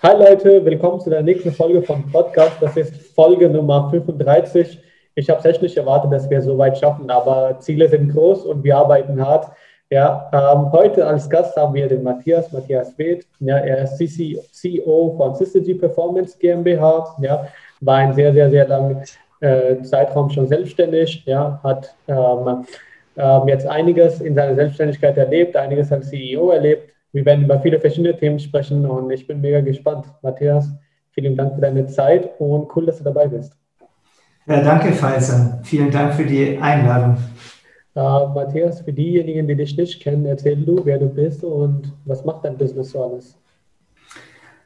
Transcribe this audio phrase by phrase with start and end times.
[0.00, 2.52] Hi Leute, willkommen zu der nächsten Folge vom Podcast.
[2.60, 4.78] Das ist Folge Nummer 35.
[5.16, 8.44] Ich habe es echt nicht erwartet, dass wir so weit schaffen, aber Ziele sind groß
[8.44, 9.50] und wir arbeiten hart.
[9.90, 13.26] Ja, ähm, heute als Gast haben wir den Matthias, Matthias Weth.
[13.40, 17.16] Ja, er ist CEO von Syzygy Performance GmbH.
[17.20, 17.48] Ja,
[17.80, 19.02] war ein sehr, sehr, sehr langen
[19.40, 21.24] äh, Zeitraum schon selbstständig.
[21.26, 22.64] Ja, hat ähm,
[23.16, 27.80] ähm, jetzt einiges in seiner Selbstständigkeit erlebt, einiges als CEO erlebt wir werden über viele
[27.80, 30.06] verschiedene Themen sprechen und ich bin mega gespannt.
[30.22, 30.70] Matthias,
[31.12, 33.52] vielen Dank für deine Zeit und cool, dass du dabei bist.
[34.46, 35.60] Ja, danke, Faisal.
[35.62, 37.18] Vielen Dank für die Einladung.
[37.94, 42.24] Uh, Matthias, für diejenigen, die dich nicht kennen, erzähl du, wer du bist und was
[42.24, 43.36] macht dein Business so alles?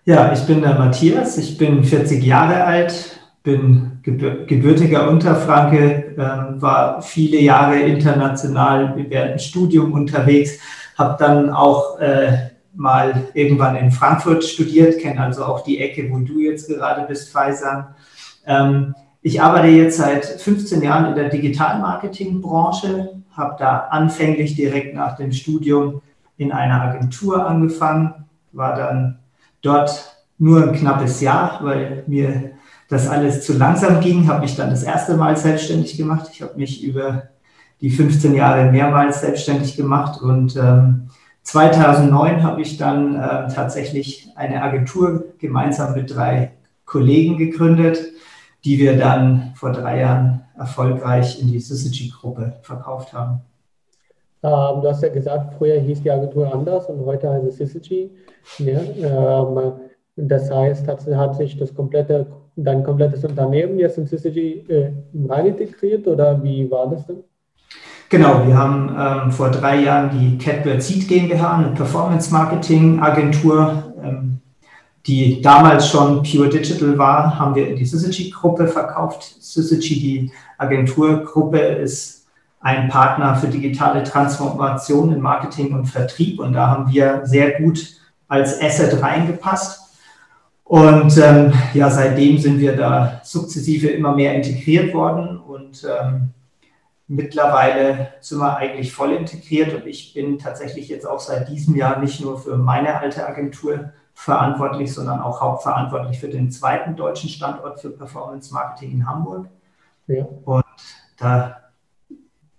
[0.05, 7.01] Ja, ich bin der Matthias, ich bin 40 Jahre alt, bin gebürtiger Unterfranke, äh, war
[7.01, 10.59] viele Jahre international während dem Studium unterwegs,
[10.97, 16.19] habe dann auch äh, mal irgendwann in Frankfurt studiert, kenne also auch die Ecke, wo
[16.19, 17.95] du jetzt gerade bist, Faisal.
[18.47, 25.17] Ähm, ich arbeite jetzt seit 15 Jahren in der Digitalmarketing-Branche, habe da anfänglich direkt nach
[25.17, 26.03] dem Studium
[26.37, 29.19] in einer Agentur angefangen, war dann
[29.61, 32.53] dort nur ein knappes Jahr, weil mir
[32.89, 36.29] das alles zu langsam ging, habe mich dann das erste Mal selbstständig gemacht.
[36.33, 37.29] Ich habe mich über
[37.83, 41.09] die 15 Jahre mehrmals selbstständig gemacht und ähm,
[41.43, 46.53] 2009 habe ich dann äh, tatsächlich eine Agentur gemeinsam mit drei
[46.85, 47.99] Kollegen gegründet,
[48.65, 53.41] die wir dann vor drei Jahren erfolgreich in die Syzygy-Gruppe verkauft haben.
[54.45, 58.11] Ähm, du hast ja gesagt, früher hieß die Agentur anders und heute heißt es Syzygy.
[58.59, 58.81] Ja,
[59.43, 59.73] ähm,
[60.17, 64.93] das heißt, hat, hat, sich das komplette, dein komplettes Unternehmen jetzt in Syzygy äh,
[65.29, 67.25] rein integriert oder wie war das denn?
[68.13, 74.43] Genau, wir haben ähm, vor drei Jahren die Catbird Seed GmbH, eine Performance-Marketing-Agentur, ähm,
[75.07, 79.37] die damals schon Pure Digital war, haben wir in die Syzygy-Gruppe verkauft.
[79.41, 82.27] Syzygy, die Agenturgruppe, ist
[82.61, 87.97] ein Partner für digitale Transformation in Marketing und Vertrieb und da haben wir sehr gut
[88.29, 89.81] als Asset reingepasst.
[90.65, 96.35] Und ähm, ja, seitdem sind wir da sukzessive immer mehr integriert worden und ähm,
[97.15, 101.99] Mittlerweile sind wir eigentlich voll integriert und ich bin tatsächlich jetzt auch seit diesem Jahr
[101.99, 107.81] nicht nur für meine alte Agentur verantwortlich, sondern auch hauptverantwortlich für den zweiten deutschen Standort
[107.81, 109.47] für Performance Marketing in Hamburg.
[110.07, 110.25] Ja.
[110.47, 110.65] Und
[111.19, 111.59] da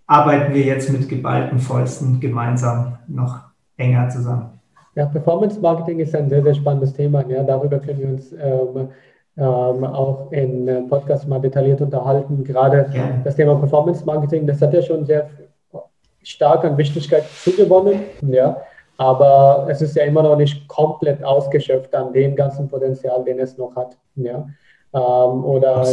[0.05, 3.39] arbeiten wir jetzt mit geballten Fäusten gemeinsam noch
[3.77, 4.59] enger zusammen.
[4.93, 7.25] Ja, Performance Marketing ist ein sehr, sehr spannendes Thema.
[7.27, 8.89] Ja, darüber können wir uns ähm,
[9.38, 12.44] ähm, auch in äh, Podcast mal detailliert unterhalten.
[12.44, 13.21] Gerade ja.
[13.23, 15.29] das Thema Performance Marketing, das hat ja schon sehr
[16.21, 18.01] stark an Wichtigkeit zugewonnen.
[18.27, 18.61] Ja.
[18.97, 23.57] Aber es ist ja immer noch nicht komplett ausgeschöpft an dem ganzen Potenzial, den es
[23.57, 23.97] noch hat.
[24.16, 24.47] Ja.
[24.94, 25.83] Ähm, oder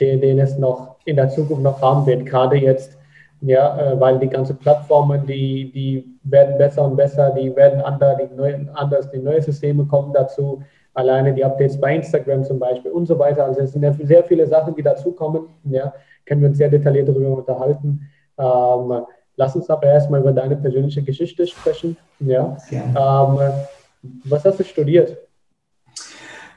[0.00, 2.26] den, den es noch in der Zukunft noch haben wird.
[2.26, 2.96] Gerade jetzt,
[3.40, 8.18] ja, äh, weil die ganzen Plattformen, die, die werden besser und besser, die werden anders,
[8.18, 10.62] die neuen, anders, die neuen Systeme kommen dazu
[10.98, 13.44] alleine die Updates bei Instagram zum Beispiel und so weiter.
[13.44, 15.42] Also es sind ja sehr viele Sachen, die dazukommen.
[15.64, 15.92] Ja,
[16.26, 18.00] können wir uns sehr detailliert darüber unterhalten.
[18.36, 19.04] Ähm,
[19.36, 21.96] lass uns aber erstmal über deine persönliche Geschichte sprechen.
[22.18, 22.56] Ja.
[22.72, 23.38] Ähm,
[24.24, 25.16] was hast du studiert?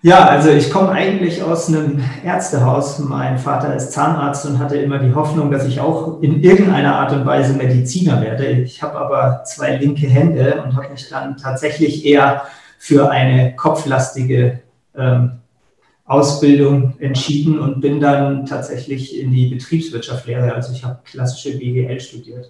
[0.03, 2.97] Ja, also ich komme eigentlich aus einem Ärztehaus.
[2.97, 7.11] Mein Vater ist Zahnarzt und hatte immer die Hoffnung, dass ich auch in irgendeiner Art
[7.11, 8.47] und Weise Mediziner werde.
[8.47, 12.41] Ich habe aber zwei linke Hände und habe mich dann tatsächlich eher
[12.81, 14.61] für eine kopflastige
[14.97, 15.33] ähm,
[16.05, 20.51] Ausbildung entschieden und bin dann tatsächlich in die Betriebswirtschaftslehre.
[20.55, 22.49] Also ich habe klassische BWL studiert.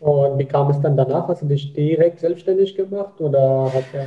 [0.00, 1.28] Und wie kam es dann danach?
[1.28, 4.06] Hast du dich direkt selbstständig gemacht oder hat er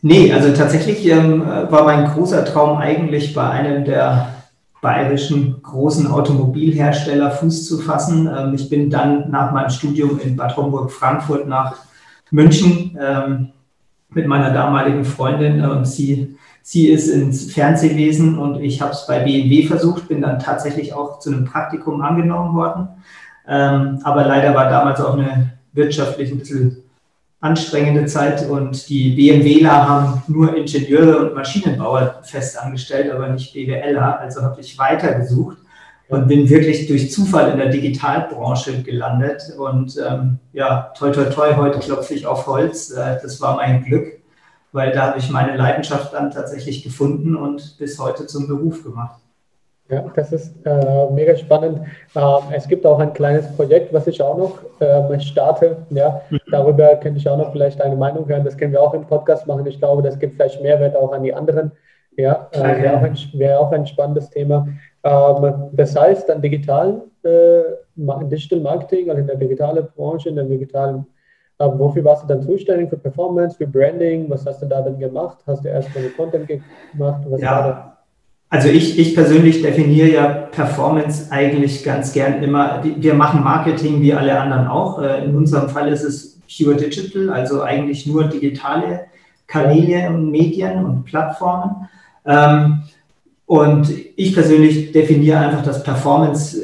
[0.00, 4.36] Nee, also tatsächlich ähm, war mein großer Traum eigentlich bei einem der
[4.80, 8.26] bayerischen großen Automobilhersteller Fuß zu fassen.
[8.26, 11.76] Ähm, ich bin dann nach meinem Studium in Bad Homburg-Frankfurt nach
[12.30, 13.52] München ähm,
[14.16, 15.64] mit meiner damaligen Freundin.
[15.64, 20.40] Und sie, sie ist ins Fernsehwesen und ich habe es bei BMW versucht, bin dann
[20.40, 22.88] tatsächlich auch zu einem Praktikum angenommen worden.
[23.46, 26.78] Ähm, aber leider war damals auch eine wirtschaftlich ein bisschen
[27.40, 34.18] anstrengende Zeit und die BMWler haben nur Ingenieure und Maschinenbauer fest angestellt, aber nicht BWLer.
[34.18, 35.58] Also habe ich weitergesucht
[36.08, 39.42] und bin wirklich durch Zufall in der Digitalbranche gelandet.
[39.58, 42.90] Und ähm, ja, toi, toi, toi, heute klopfe ich auf Holz.
[42.90, 44.20] Äh, das war mein Glück,
[44.72, 49.20] weil da habe ich meine Leidenschaft dann tatsächlich gefunden und bis heute zum Beruf gemacht.
[49.88, 51.80] Ja, das ist äh, mega spannend.
[52.16, 55.76] Ähm, es gibt auch ein kleines Projekt, was ich auch noch ähm, starte.
[55.90, 56.40] Ja, mhm.
[56.50, 58.44] darüber könnte ich auch noch vielleicht eine Meinung hören.
[58.44, 59.64] Das können wir auch im Podcast machen.
[59.66, 61.70] Ich glaube, das gibt vielleicht Mehrwert auch an die anderen.
[62.16, 64.66] Ja, äh, wäre auch, wär auch, ein spannendes Thema.
[65.06, 67.62] Ähm, das heißt, an digitalen äh,
[67.96, 71.06] Digital Marketing, also in der digitalen Branche, in der digitalen,
[71.58, 72.90] äh, wofür warst du dann zuständig?
[72.90, 74.28] Für Performance, für Branding?
[74.28, 75.38] Was hast du da dann gemacht?
[75.46, 77.22] Hast du erst mal Content gemacht?
[77.28, 77.92] Was ja.
[78.48, 82.80] Also ich, ich persönlich definiere ja Performance eigentlich ganz gern immer.
[82.82, 85.00] Wir machen Marketing wie alle anderen auch.
[85.00, 89.06] Äh, in unserem Fall ist es pure digital, also eigentlich nur digitale
[89.46, 91.88] Kanäle und Medien und Plattformen.
[93.46, 96.60] Und ich persönlich definiere einfach, dass Performance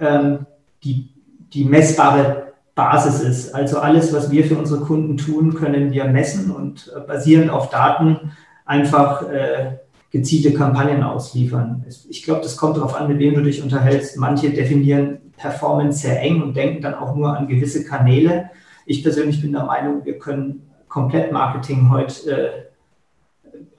[0.00, 0.46] ähm,
[0.82, 1.08] die,
[1.52, 3.54] die messbare Basis ist.
[3.54, 7.70] Also alles, was wir für unsere Kunden tun, können wir messen und äh, basierend auf
[7.70, 8.32] Daten
[8.64, 9.78] einfach äh,
[10.10, 11.84] gezielte Kampagnen ausliefern.
[12.08, 14.16] Ich glaube, das kommt darauf an, mit wem du dich unterhältst.
[14.16, 18.50] Manche definieren Performance sehr eng und denken dann auch nur an gewisse Kanäle.
[18.86, 22.48] Ich persönlich bin der Meinung, wir können komplett Marketing heute äh,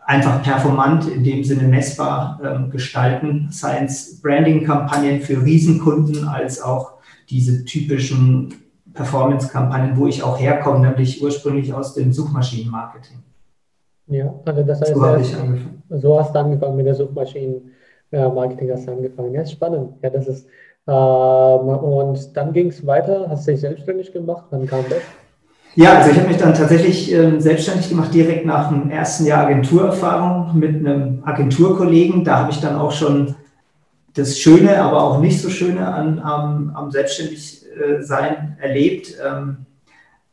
[0.05, 6.93] einfach performant, in dem Sinne messbar ähm, gestalten, seien es Branding-Kampagnen für Riesenkunden als auch
[7.29, 8.53] diese typischen
[8.93, 13.17] Performance-Kampagnen, wo ich auch herkomme, nämlich ursprünglich aus dem Suchmaschinenmarketing.
[14.07, 15.35] Ja, also das heißt, so, erst,
[15.89, 19.33] so hast du angefangen mit der Suchmaschinenmarketing, hast du angefangen.
[19.33, 19.93] Ja, ist spannend.
[20.03, 20.47] Ja, das ist,
[20.87, 25.01] ähm, und dann ging es weiter, hast du dich selbstständig gemacht, wann kam das?
[25.75, 29.45] Ja, also ich habe mich dann tatsächlich ähm, selbstständig gemacht, direkt nach dem ersten Jahr
[29.45, 32.23] Agenturerfahrung mit einem Agenturkollegen.
[32.23, 33.35] Da habe ich dann auch schon
[34.13, 39.15] das Schöne, aber auch nicht so Schöne an, am, am Selbstständigsein erlebt.
[39.25, 39.65] Ähm,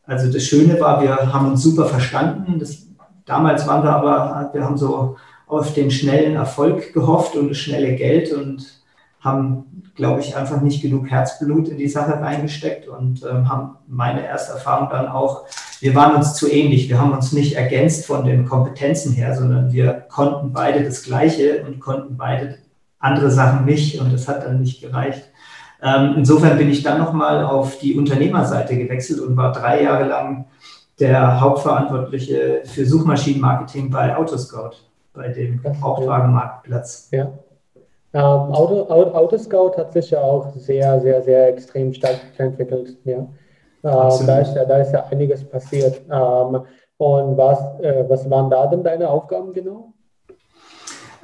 [0.07, 2.61] also das Schöne war, wir haben uns super verstanden.
[2.61, 2.87] Das,
[3.27, 5.17] damals waren wir aber, wir haben so
[5.49, 8.81] auf den schnellen Erfolg gehofft und das schnelle Geld und
[9.21, 14.27] haben glaube ich, einfach nicht genug Herzblut in die Sache reingesteckt und ähm, haben meine
[14.27, 15.45] erste Erfahrung dann auch,
[15.81, 19.73] wir waren uns zu ähnlich, wir haben uns nicht ergänzt von den Kompetenzen her, sondern
[19.73, 22.59] wir konnten beide das Gleiche und konnten beide
[22.99, 25.25] andere Sachen nicht und das hat dann nicht gereicht.
[25.83, 30.47] Ähm, insofern bin ich dann nochmal auf die Unternehmerseite gewechselt und war drei Jahre lang
[31.01, 34.77] der Hauptverantwortliche für Suchmaschinenmarketing bei Autoscout,
[35.13, 37.09] bei dem Gebrauchtwagenmarktplatz.
[37.11, 37.33] Ja.
[38.15, 42.99] Ähm, Auto, Autoscout hat sich ja auch sehr, sehr, sehr extrem stark entwickelt.
[43.05, 43.27] Ja.
[43.85, 46.03] Ähm, da, ist ja, da ist ja einiges passiert.
[46.11, 46.63] Ähm,
[46.99, 49.93] und was, äh, was waren da denn deine Aufgaben genau?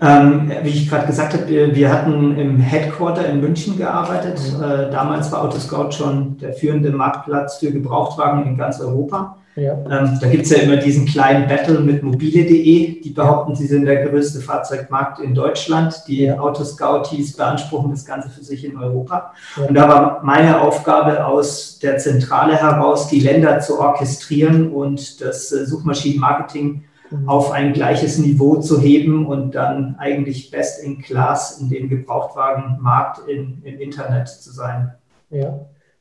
[0.00, 4.40] Ähm, wie ich gerade gesagt habe, wir, hatten im Headquarter in München gearbeitet.
[4.56, 4.62] Mhm.
[4.62, 9.36] Äh, damals war Autoscout schon der führende Marktplatz für Gebrauchtwagen in ganz Europa.
[9.58, 9.72] Ja.
[9.72, 13.86] Ähm, da gibt es ja immer diesen kleinen Battle mit mobile.de, die behaupten, sie sind
[13.86, 16.04] der größte Fahrzeugmarkt in Deutschland.
[16.06, 16.38] Die ja.
[16.38, 19.32] Autoscouties beanspruchen das Ganze für sich in Europa.
[19.56, 19.66] Ja.
[19.66, 25.50] Und da war meine Aufgabe aus der Zentrale heraus, die Länder zu orchestrieren und das
[25.50, 27.28] äh, Suchmaschinenmarketing mhm.
[27.28, 33.26] auf ein gleiches Niveau zu heben und dann eigentlich best in class in dem Gebrauchtwagenmarkt
[33.28, 34.94] in, im Internet zu sein.
[35.30, 35.58] Ja.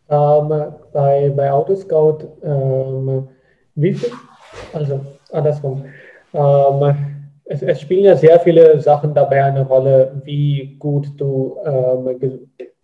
[0.10, 0.48] Ähm,
[0.94, 3.28] bei, bei Autoscout ähm,
[3.78, 4.12] wie viel?
[4.74, 5.02] Also
[5.32, 5.86] andersrum.
[6.34, 6.96] Ähm,
[7.46, 12.38] es, es, spielen ja sehr viele Sachen dabei eine Rolle, wie gut du, ähm,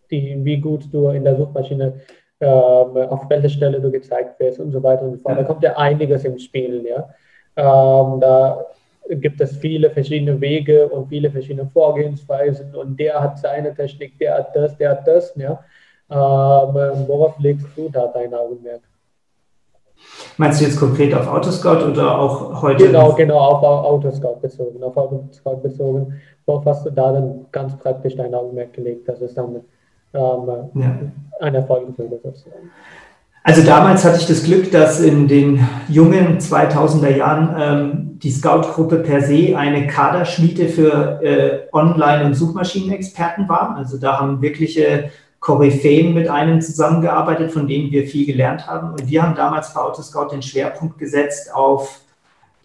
[0.10, 1.94] die, wie gut du in der Suchmaschine
[2.40, 5.38] ähm, auf welche Stelle du gezeigt wirst und so weiter und so fort.
[5.38, 6.86] Da kommt ja einiges im Spiel.
[6.88, 7.10] Ja?
[7.56, 8.66] Ähm, da
[9.10, 14.36] gibt es viele verschiedene Wege und viele verschiedene Vorgehensweisen und der hat seine Technik, der
[14.36, 15.36] hat das, der hat das.
[15.36, 15.64] Ja?
[16.10, 18.82] Ähm, worauf legst du da dein Augenmerk?
[20.38, 22.88] Meinst du jetzt konkret auf Autoscout oder auch heute?
[22.88, 24.82] Genau, genau, auf Autoscout bezogen.
[24.84, 26.14] Auf Autoscout bezogen.
[26.46, 29.08] Worauf hast du da dann ganz praktisch dein Augenmerk gelegt?
[29.08, 29.62] Das ist dann
[30.14, 31.00] ähm, ja.
[31.40, 32.72] ein Erfolg sozusagen.
[33.46, 39.00] Also damals hatte ich das Glück, dass in den jungen 2000er Jahren ähm, die Scout-Gruppe
[39.00, 43.76] per se eine Kaderschmiede für äh, Online- und Suchmaschinenexperten war.
[43.76, 45.12] Also da haben wirkliche
[45.44, 48.92] Koryphäen mit einem zusammengearbeitet, von denen wir viel gelernt haben.
[48.92, 52.00] Und wir haben damals bei Autoscout den Schwerpunkt gesetzt auf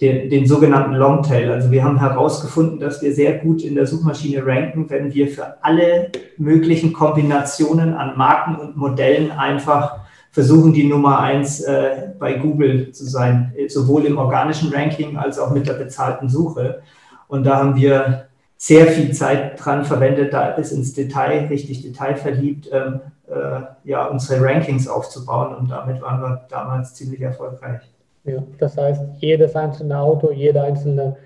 [0.00, 1.50] den, den sogenannten Longtail.
[1.50, 5.56] Also wir haben herausgefunden, dass wir sehr gut in der Suchmaschine ranken, wenn wir für
[5.60, 9.96] alle möglichen Kombinationen an Marken und Modellen einfach
[10.30, 15.50] versuchen, die Nummer eins äh, bei Google zu sein, sowohl im organischen Ranking als auch
[15.50, 16.80] mit der bezahlten Suche.
[17.26, 18.27] Und da haben wir
[18.58, 24.44] sehr viel Zeit dran verwendet, da bis ins Detail, richtig detailverliebt, ähm, äh, ja, unsere
[24.44, 27.80] Rankings aufzubauen und damit waren wir damals ziemlich erfolgreich.
[28.24, 31.16] Ja, das heißt, jedes einzelne Auto, jede einzelne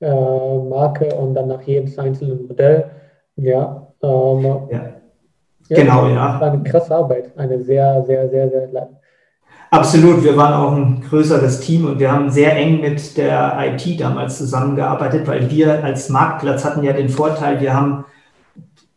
[0.00, 2.90] äh, Marke und dann nach jedes einzelne Modell,
[3.36, 4.92] ja, Ähm, ja.
[5.68, 6.40] Genau, ja.
[6.40, 8.68] War eine krasse Arbeit, eine sehr, sehr, sehr, sehr
[9.72, 13.98] Absolut, wir waren auch ein größeres Team und wir haben sehr eng mit der IT
[13.98, 18.04] damals zusammengearbeitet, weil wir als Marktplatz hatten ja den Vorteil, wir haben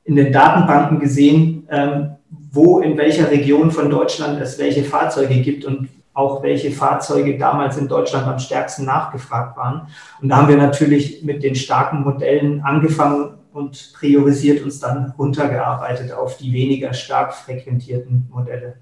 [0.03, 2.15] in den Datenbanken gesehen, ähm,
[2.51, 7.77] wo in welcher Region von Deutschland es welche Fahrzeuge gibt und auch welche Fahrzeuge damals
[7.77, 9.88] in Deutschland am stärksten nachgefragt waren.
[10.22, 16.12] Und da haben wir natürlich mit den starken Modellen angefangen und priorisiert uns dann runtergearbeitet
[16.12, 18.75] auf die weniger stark frequentierten Modelle.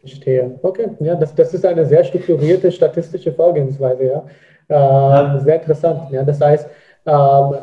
[0.00, 0.58] Verstehe.
[0.62, 4.24] Okay, ja, das, das ist eine sehr strukturierte statistische Vorgehensweise, ja.
[4.70, 6.10] Ähm, sehr interessant.
[6.10, 6.68] Ja, das heißt,
[7.06, 7.14] ähm,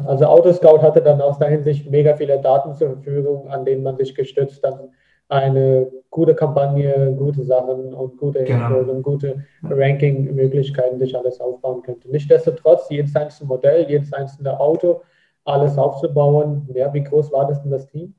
[0.05, 3.95] also Autoscout hatte dann aus der Hinsicht mega viele Daten zur Verfügung, an denen man
[3.97, 4.89] sich gestützt dann
[5.29, 8.77] eine gute Kampagne, gute Sachen und gute genau.
[8.77, 12.09] und gute Ranking-Möglichkeiten sich alles aufbauen könnte.
[12.09, 15.01] Nichtsdestotrotz, jedes einzelne Modell, jedes einzelne Auto,
[15.43, 16.67] alles aufzubauen.
[16.73, 18.13] Ja, wie groß war das denn das Team?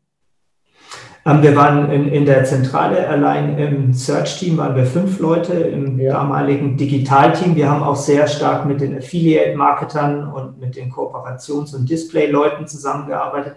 [1.26, 5.98] Ähm, wir waren in, in, der Zentrale, allein im Search-Team waren wir fünf Leute, im
[5.98, 6.12] ja.
[6.12, 7.56] damaligen Digital-Team.
[7.56, 13.56] Wir haben auch sehr stark mit den Affiliate-Marketern und mit den Kooperations- und Display-Leuten zusammengearbeitet.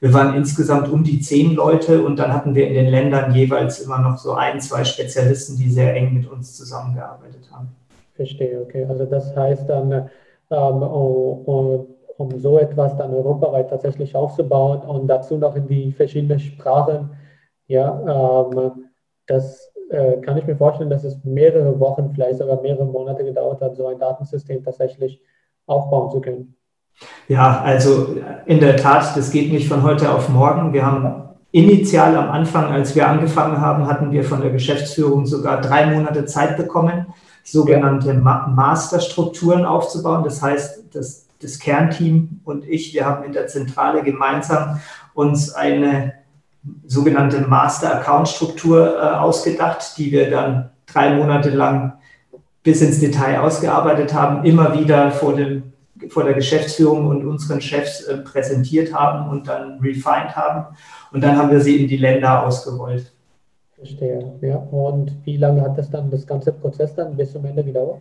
[0.00, 3.78] Wir waren insgesamt um die zehn Leute und dann hatten wir in den Ländern jeweils
[3.78, 7.68] immer noch so ein, zwei Spezialisten, die sehr eng mit uns zusammengearbeitet haben.
[8.16, 8.84] Verstehe, okay.
[8.88, 10.08] Also das heißt dann, ähm,
[10.50, 16.38] oh, oh um so etwas dann europaweit tatsächlich aufzubauen und dazu noch in die verschiedenen
[16.38, 17.10] Sprachen.
[17.66, 18.84] Ja, ähm,
[19.26, 23.60] das äh, kann ich mir vorstellen, dass es mehrere Wochen, vielleicht sogar mehrere Monate gedauert
[23.60, 25.20] hat, so ein Datensystem tatsächlich
[25.66, 26.54] aufbauen zu können.
[27.28, 28.16] Ja, also
[28.46, 30.72] in der Tat, das geht nicht von heute auf morgen.
[30.72, 35.60] Wir haben initial am Anfang, als wir angefangen haben, hatten wir von der Geschäftsführung sogar
[35.60, 37.06] drei Monate Zeit bekommen,
[37.44, 40.24] sogenannte Masterstrukturen aufzubauen.
[40.24, 44.80] Das heißt, das das Kernteam und ich, wir haben in der Zentrale gemeinsam
[45.14, 46.14] uns eine
[46.86, 51.94] sogenannte Master-Account-Struktur äh, ausgedacht, die wir dann drei Monate lang
[52.62, 55.72] bis ins Detail ausgearbeitet haben, immer wieder vor, dem,
[56.08, 60.76] vor der Geschäftsführung und unseren Chefs äh, präsentiert haben und dann refined haben.
[61.10, 63.12] Und dann haben wir sie in die Länder ausgerollt.
[63.74, 64.56] Verstehe, ja.
[64.56, 68.00] Und wie lange hat das dann, das ganze Prozess dann bis zum Ende gedauert?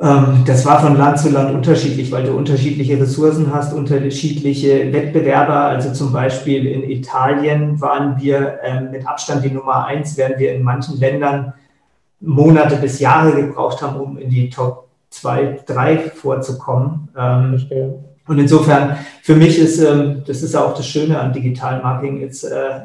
[0.00, 5.54] Ähm, das war von Land zu Land unterschiedlich, weil du unterschiedliche Ressourcen hast, unterschiedliche Wettbewerber.
[5.54, 10.54] Also zum Beispiel in Italien waren wir ähm, mit Abstand die Nummer eins, während wir
[10.54, 11.52] in manchen Ländern
[12.20, 17.08] Monate bis Jahre gebraucht haben, um in die Top 2, 3 vorzukommen.
[17.16, 17.60] Ähm,
[18.26, 22.80] und insofern, für mich ist, das ist auch das Schöne an Digital Marketing, it's, äh,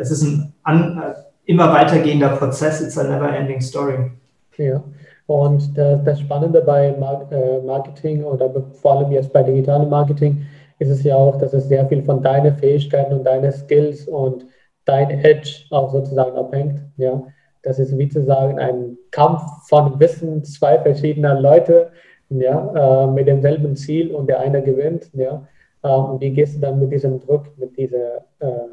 [0.00, 1.14] es ist ein an, äh,
[1.44, 4.10] immer weitergehender Prozess, it's a never ending story.
[4.56, 4.82] Ja.
[5.30, 10.44] Und das Spannende bei äh, Marketing oder vor allem jetzt bei digitalem Marketing
[10.80, 14.44] ist es ja auch, dass es sehr viel von deinen Fähigkeiten und deinen Skills und
[14.86, 16.80] dein Edge auch sozusagen abhängt.
[16.96, 17.22] Ja,
[17.62, 21.92] das ist wie zu sagen ein Kampf von Wissen zwei verschiedener Leute,
[22.30, 25.10] ja, äh, mit demselben Ziel und der eine gewinnt.
[25.12, 25.46] Ja,
[25.84, 28.66] ähm, wie gehst du dann mit diesem Druck, mit dieser, äh,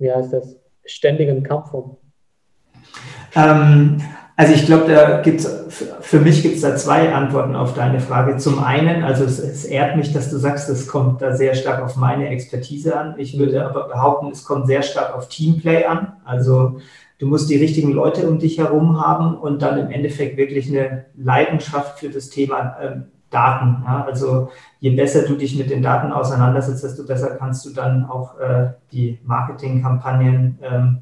[0.00, 1.98] wie heißt das, ständigen Kampf um?
[3.36, 4.00] Ähm,
[4.36, 5.48] also ich glaube, da gibt's
[6.00, 8.36] für mich gibt es da zwei Antworten auf deine Frage.
[8.36, 11.82] Zum einen, also es, es, ehrt mich, dass du sagst, es kommt da sehr stark
[11.82, 13.14] auf meine Expertise an.
[13.16, 16.12] Ich würde aber behaupten, es kommt sehr stark auf Teamplay an.
[16.24, 16.80] Also
[17.18, 21.06] du musst die richtigen Leute um dich herum haben und dann im Endeffekt wirklich eine
[21.16, 23.82] Leidenschaft für das Thema ähm, Daten.
[23.84, 24.04] Ja?
[24.04, 24.50] Also
[24.80, 28.68] je besser du dich mit den Daten auseinandersetzt, desto besser kannst du dann auch äh,
[28.92, 30.98] die Marketingkampagnen ähm,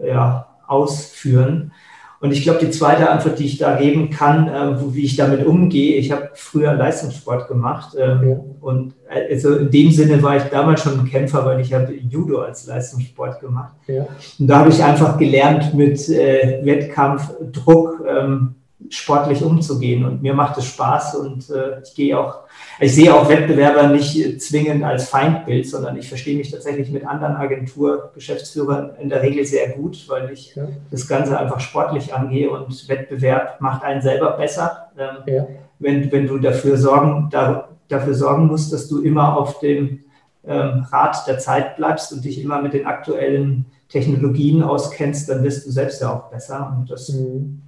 [0.00, 1.72] ja, ausführen.
[2.20, 5.46] Und ich glaube, die zweite Antwort, die ich da geben kann, äh, wie ich damit
[5.46, 8.40] umgehe, ich habe früher Leistungssport gemacht äh, ja.
[8.60, 11.94] und äh, also in dem Sinne war ich damals schon ein Kämpfer, weil ich habe
[11.94, 13.74] Judo als Leistungssport gemacht.
[13.86, 14.06] Ja.
[14.38, 18.56] Und da habe ich einfach gelernt, mit äh, Wettkampf, Druck ähm,
[18.90, 20.04] sportlich umzugehen.
[20.04, 22.48] Und mir macht es Spaß und äh, ich gehe auch
[22.80, 27.34] ich sehe auch Wettbewerber nicht zwingend als Feindbild, sondern ich verstehe mich tatsächlich mit anderen
[27.34, 30.68] Agenturgeschäftsführern in der Regel sehr gut, weil ich ja.
[30.90, 34.90] das Ganze einfach sportlich angehe und Wettbewerb macht einen selber besser.
[34.96, 35.46] Ähm, ja.
[35.80, 40.04] wenn, wenn du dafür sorgen, da, dafür sorgen musst, dass du immer auf dem
[40.46, 45.66] ähm, Rad der Zeit bleibst und dich immer mit den aktuellen Technologien auskennst, dann wirst
[45.66, 46.76] du selbst ja auch besser.
[46.78, 47.60] Und das, mhm.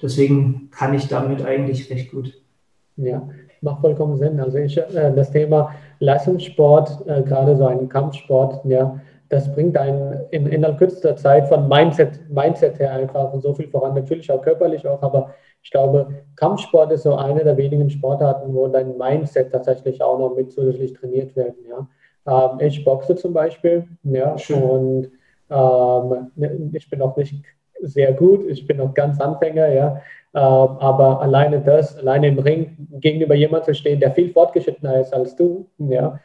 [0.00, 2.34] Deswegen kann ich damit eigentlich recht gut.
[2.96, 3.28] Ja,
[3.60, 4.40] macht vollkommen Sinn.
[4.40, 10.20] Also ich, äh, das Thema Leistungssport, äh, gerade so ein Kampfsport, ja, das bringt einen
[10.30, 13.94] in, innerhalb kürzester Zeit von Mindset, Mindset her einfach so viel voran.
[13.94, 18.68] Natürlich auch körperlich auch, aber ich glaube, Kampfsport ist so eine der wenigen Sportarten, wo
[18.68, 21.56] dein Mindset tatsächlich auch noch mit zusätzlich trainiert werden.
[21.68, 21.88] Ja.
[22.26, 24.62] Ähm, ich boxe zum Beispiel, ja, Schön.
[24.62, 25.10] und
[25.50, 27.42] ähm, ne, ich bin auch nicht
[27.82, 30.02] sehr gut, ich bin noch ganz Anfänger, ja,
[30.34, 30.42] ähm,
[30.78, 35.36] aber alleine das, alleine im Ring gegenüber jemandem zu stehen, der viel fortgeschrittener ist als
[35.36, 36.20] du, ja,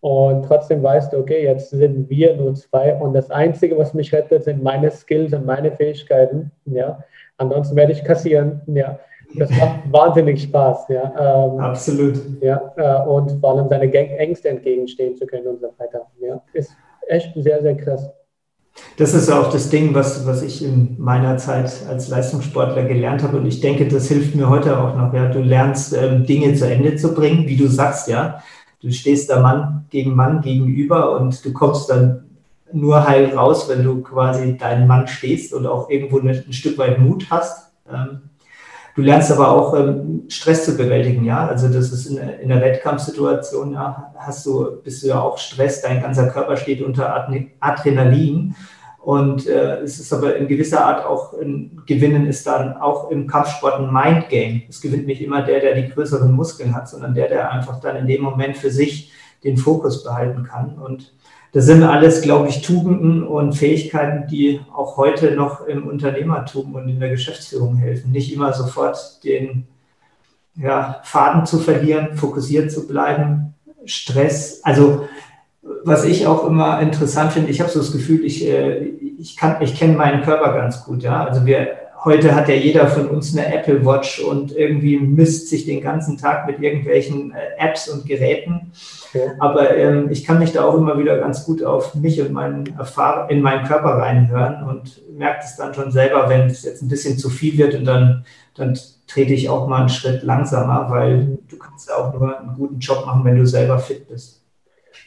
[0.00, 4.12] und trotzdem weißt du, okay, jetzt sind wir nur zwei und das Einzige, was mich
[4.12, 7.02] rettet, sind meine Skills und meine Fähigkeiten, ja,
[7.38, 8.98] ansonsten werde ich kassieren, ja.
[9.36, 11.46] Das macht wahnsinnig Spaß, ja.
[11.46, 12.20] Ähm, Absolut.
[12.40, 16.06] Ja, äh, und vor allem seine Ängste entgegenstehen zu können und so weiter.
[16.20, 16.76] Ja, ist
[17.08, 18.10] echt sehr, sehr krass.
[18.96, 23.38] Das ist auch das Ding, was, was ich in meiner Zeit als Leistungssportler gelernt habe.
[23.38, 25.12] Und ich denke, das hilft mir heute auch noch.
[25.12, 25.28] Ja.
[25.28, 28.40] Du lernst ähm, Dinge zu Ende zu bringen, wie du sagst, ja.
[28.80, 32.24] Du stehst da Mann gegen Mann gegenüber und du kommst dann
[32.72, 36.76] nur heil raus, wenn du quasi deinen Mann stehst und auch irgendwo ein, ein Stück
[36.78, 37.72] weit Mut hast.
[37.92, 38.22] Ähm,
[38.94, 41.46] Du lernst aber auch ähm, Stress zu bewältigen, ja.
[41.48, 45.82] Also das ist in, in der Wettkampfsituation, ja, hast du, bist du ja auch Stress,
[45.82, 47.28] dein ganzer Körper steht unter
[47.60, 48.54] Adrenalin.
[49.00, 53.26] Und äh, es ist aber in gewisser Art auch ein Gewinnen ist dann auch im
[53.26, 54.62] Kampfsport ein Mindgame.
[54.68, 57.96] Es gewinnt nicht immer der, der die größeren Muskeln hat, sondern der, der einfach dann
[57.96, 60.78] in dem Moment für sich den Fokus behalten kann.
[60.78, 61.12] Und
[61.54, 66.88] das sind alles, glaube ich, Tugenden und Fähigkeiten, die auch heute noch im Unternehmertum und
[66.88, 68.10] in der Geschäftsführung helfen.
[68.10, 69.68] Nicht immer sofort den
[70.56, 74.62] ja, Faden zu verlieren, fokussiert zu bleiben, Stress.
[74.64, 75.06] Also
[75.84, 78.78] was ich auch immer interessant finde, ich habe so das Gefühl, ich, äh,
[79.18, 81.04] ich, ich kenne meinen Körper ganz gut.
[81.04, 81.24] Ja?
[81.24, 81.68] Also wir,
[82.04, 86.18] heute hat ja jeder von uns eine Apple Watch und irgendwie misst sich den ganzen
[86.18, 88.72] Tag mit irgendwelchen äh, Apps und Geräten.
[89.38, 92.76] Aber ähm, ich kann mich da auch immer wieder ganz gut auf mich und meinen
[92.76, 96.88] Erfahr in meinen Körper reinhören und merke es dann schon selber, wenn es jetzt ein
[96.88, 98.24] bisschen zu viel wird und dann,
[98.56, 102.54] dann trete ich auch mal einen Schritt langsamer, weil du kannst ja auch nur einen
[102.56, 104.42] guten Job machen, wenn du selber fit bist.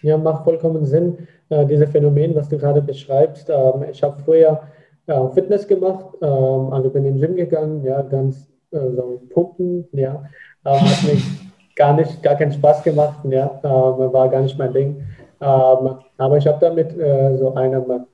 [0.01, 3.49] Ja, macht vollkommen Sinn, äh, dieses Phänomen, was du gerade beschreibst.
[3.49, 4.61] Ähm, ich habe früher
[5.07, 9.88] äh, Fitness gemacht, ähm, also bin in den Gym gegangen, ja, ganz äh, so pumpen,
[9.93, 10.23] ja,
[10.65, 11.23] ähm, hat mich
[11.75, 15.03] gar nicht, gar keinen Spaß gemacht, ja, ähm, war gar nicht mein Ding.
[15.39, 18.05] Ähm, aber ich habe da mit äh, so einem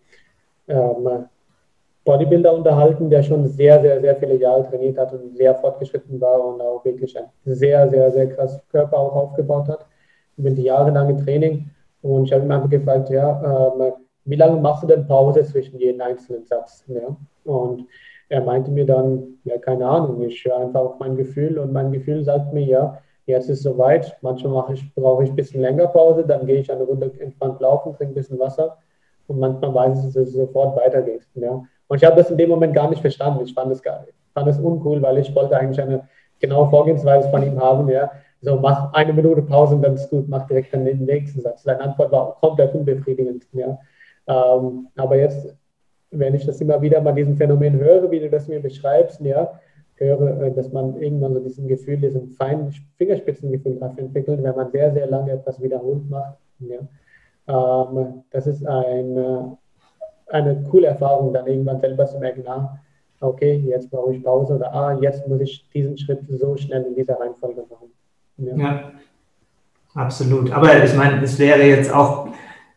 [0.67, 1.25] ähm,
[2.05, 6.43] Bodybuilder unterhalten, der schon sehr, sehr, sehr viele Jahre trainiert hat und sehr fortgeschritten war
[6.43, 9.85] und auch wirklich ein sehr, sehr, sehr krass Körper auch aufgebaut hat
[10.35, 11.69] mit jahrelangem Training.
[12.01, 13.93] Und ich habe ihn einfach gefragt, ja, ähm,
[14.25, 16.85] wie lange machst du denn Pause zwischen jedem einzelnen Satz?
[16.87, 17.15] Ja?
[17.43, 17.85] Und
[18.29, 21.91] er meinte mir dann, ja, keine Ahnung, ich höre einfach auf mein Gefühl und mein
[21.91, 24.17] Gefühl sagt mir, ja, Jetzt ist soweit.
[24.21, 27.93] Manchmal ich, brauche ich ein bisschen länger Pause, dann gehe ich eine Runde entspannt laufen,
[27.93, 28.77] trinke ein bisschen Wasser
[29.27, 31.25] und manchmal weiß ich, dass es sofort weitergeht.
[31.35, 31.63] Ja.
[31.87, 33.43] Und ich habe das in dem Moment gar nicht verstanden.
[33.45, 34.13] Ich fand es gar nicht.
[34.33, 36.07] fand es uncool, weil ich wollte eigentlich eine
[36.39, 37.87] genaue Vorgehensweise von ihm haben.
[37.89, 38.11] Ja.
[38.41, 41.63] So, mach eine Minute Pause und dann ist gut, mach direkt dann den nächsten Satz.
[41.63, 43.45] Seine Antwort war komplett unbefriedigend.
[43.53, 43.77] Ja.
[44.27, 45.55] Ähm, aber jetzt,
[46.11, 49.59] wenn ich das immer wieder mal diesen Phänomen höre, wie du das mir beschreibst, ja,
[49.95, 54.71] höre, äh, dass man irgendwann so diesen Gefühl, diesen feinen Fingerspitzengefühl dafür entwickelt, wenn man
[54.71, 56.37] sehr, sehr lange etwas wiederholt macht.
[56.59, 56.79] Ja.
[57.47, 59.57] Ähm, das ist eine,
[60.27, 62.79] eine coole Erfahrung, dann irgendwann selber zu merken, ah,
[63.19, 66.95] okay, jetzt brauche ich Pause oder ah, jetzt muss ich diesen Schritt so schnell in
[66.95, 67.91] dieser Reihenfolge machen.
[68.37, 68.91] Ja, ja
[69.95, 70.51] absolut.
[70.51, 72.27] Aber ich meine, es wäre jetzt auch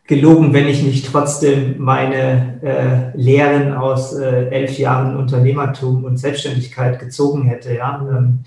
[0.07, 6.99] gelogen, wenn ich nicht trotzdem meine äh, Lehren aus äh, elf Jahren Unternehmertum und Selbstständigkeit
[6.99, 7.75] gezogen hätte.
[7.75, 8.07] Ja?
[8.09, 8.41] Ähm,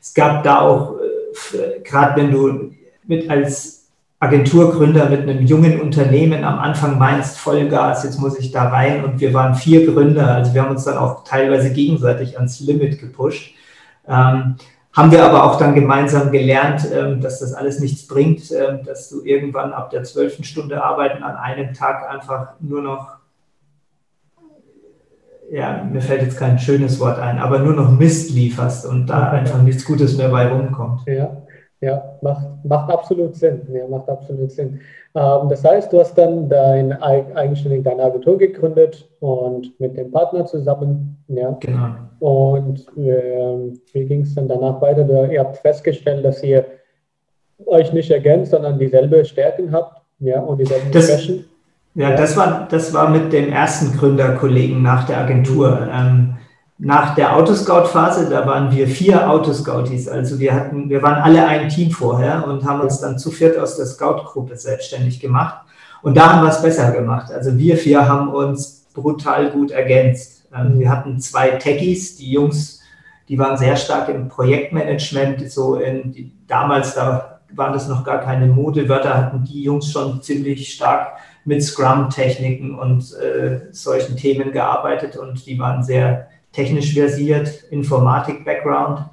[0.00, 2.72] es gab da auch, äh, gerade wenn du
[3.06, 3.84] mit als
[4.24, 9.20] Agenturgründer mit einem jungen Unternehmen am Anfang meinst, Vollgas, jetzt muss ich da rein und
[9.20, 13.54] wir waren vier Gründer, also wir haben uns dann auch teilweise gegenseitig ans Limit gepusht.
[14.08, 14.56] Ähm,
[14.94, 19.08] haben wir aber auch dann gemeinsam gelernt, ähm, dass das alles nichts bringt, ähm, dass
[19.08, 23.16] du irgendwann ab der zwölften Stunde Arbeiten an einem Tag einfach nur noch,
[25.50, 29.30] ja, mir fällt jetzt kein schönes Wort ein, aber nur noch Mist lieferst und da
[29.30, 31.00] einfach nichts Gutes mehr bei rumkommt.
[31.06, 31.42] Ja,
[31.84, 33.62] ja, macht, macht absolut Sinn.
[33.72, 34.80] Ja, macht absolut Sinn.
[35.14, 40.46] Ähm, das heißt, du hast dann dein, eigenständig deine Agentur gegründet und mit dem Partner
[40.46, 41.16] zusammen.
[41.28, 41.56] Ja.
[41.60, 41.88] Genau.
[42.20, 45.04] Und äh, wie ging es dann danach weiter?
[45.04, 46.64] Du, ihr habt festgestellt, dass ihr
[47.66, 51.44] euch nicht ergänzt, sondern dieselbe Stärken habt ja, und dieselben das, Schwächen.
[51.94, 55.86] Ja, das war, das war mit dem ersten Gründerkollegen nach der Agentur.
[55.92, 56.36] Ähm,
[56.78, 61.68] nach der Autoscout-Phase, da waren wir vier Autoscouties, also wir hatten, wir waren alle ein
[61.68, 65.64] Team vorher und haben uns dann zu viert aus der Scout-Gruppe selbstständig gemacht.
[66.02, 67.32] Und da haben wir es besser gemacht.
[67.32, 70.46] Also wir vier haben uns brutal gut ergänzt.
[70.54, 72.80] Ähm, wir hatten zwei Techies, die Jungs,
[73.28, 78.18] die waren sehr stark im Projektmanagement, so in die, damals da waren das noch gar
[78.18, 81.12] keine Modewörter, hatten die Jungs schon ziemlich stark
[81.44, 89.04] mit Scrum-Techniken und äh, solchen Themen gearbeitet und die waren sehr technisch versiert, Informatik-Background.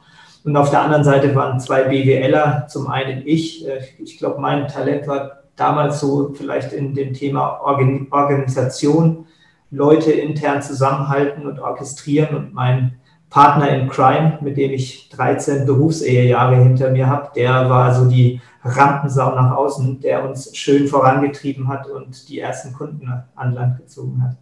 [0.44, 3.68] Und auf der anderen Seite waren zwei BWLer, zum einen ich.
[3.68, 9.26] Äh, ich glaube, mein Talent war damals so vielleicht in dem Thema Organisation,
[9.70, 13.00] Leute intern zusammenhalten und orchestrieren und mein
[13.30, 18.42] Partner in Crime, mit dem ich 13 Berufsehejahre hinter mir habe, der war so die
[18.64, 24.22] Rampensau nach außen, der uns schön vorangetrieben hat und die ersten Kunden an Land gezogen
[24.22, 24.38] hat.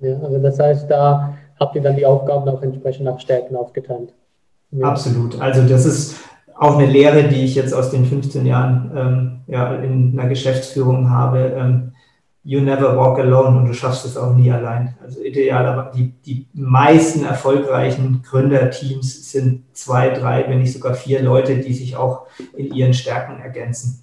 [0.00, 4.12] Ja, also das heißt, da habt ihr dann die Aufgaben auch entsprechend nach Stärken aufgeteilt.
[4.72, 4.88] Ja.
[4.88, 5.40] Absolut.
[5.40, 6.16] Also das ist
[6.56, 11.08] auch eine Lehre, die ich jetzt aus den 15 Jahren ähm, ja, in einer Geschäftsführung
[11.10, 11.52] habe.
[11.56, 11.92] Ähm,
[12.42, 14.96] you never walk alone und du schaffst es auch nie allein.
[15.00, 21.22] Also ideal, aber die, die meisten erfolgreichen Gründerteams sind zwei, drei, wenn nicht sogar vier
[21.22, 24.02] Leute, die sich auch in ihren Stärken ergänzen.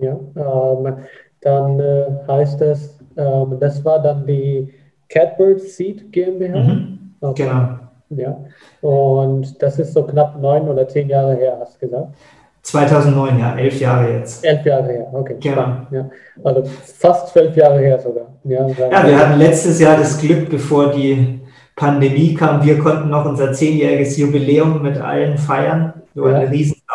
[0.00, 0.96] Ja, ähm,
[1.42, 4.72] dann äh, heißt es, ähm, das war dann die
[5.14, 6.58] Catbird Seed GmbH.
[6.58, 7.44] Mhm, okay.
[7.44, 7.78] Genau.
[8.10, 8.36] Ja,
[8.82, 12.14] und das ist so knapp neun oder zehn Jahre her, hast du gesagt?
[12.62, 14.44] 2009, ja, elf Jahre jetzt.
[14.44, 15.36] Elf Jahre her, okay.
[15.40, 15.66] Genau.
[15.90, 16.10] Ja.
[16.42, 18.26] Also fast zwölf Jahre her sogar.
[18.44, 21.40] Ja, ja, wir hatten letztes Jahr das Glück, bevor die
[21.76, 25.94] Pandemie kam, wir konnten noch unser zehnjähriges Jubiläum mit allen feiern.
[26.14, 26.38] Wir ja.
[26.38, 26.50] eine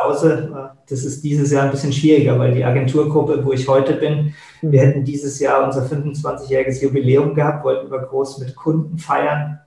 [0.08, 0.50] Riesenpause.
[0.90, 4.72] Das ist dieses Jahr ein bisschen schwieriger, weil die Agenturgruppe, wo ich heute bin, mhm.
[4.72, 9.60] wir hätten dieses Jahr unser 25-jähriges Jubiläum gehabt, wollten wir groß mit Kunden feiern.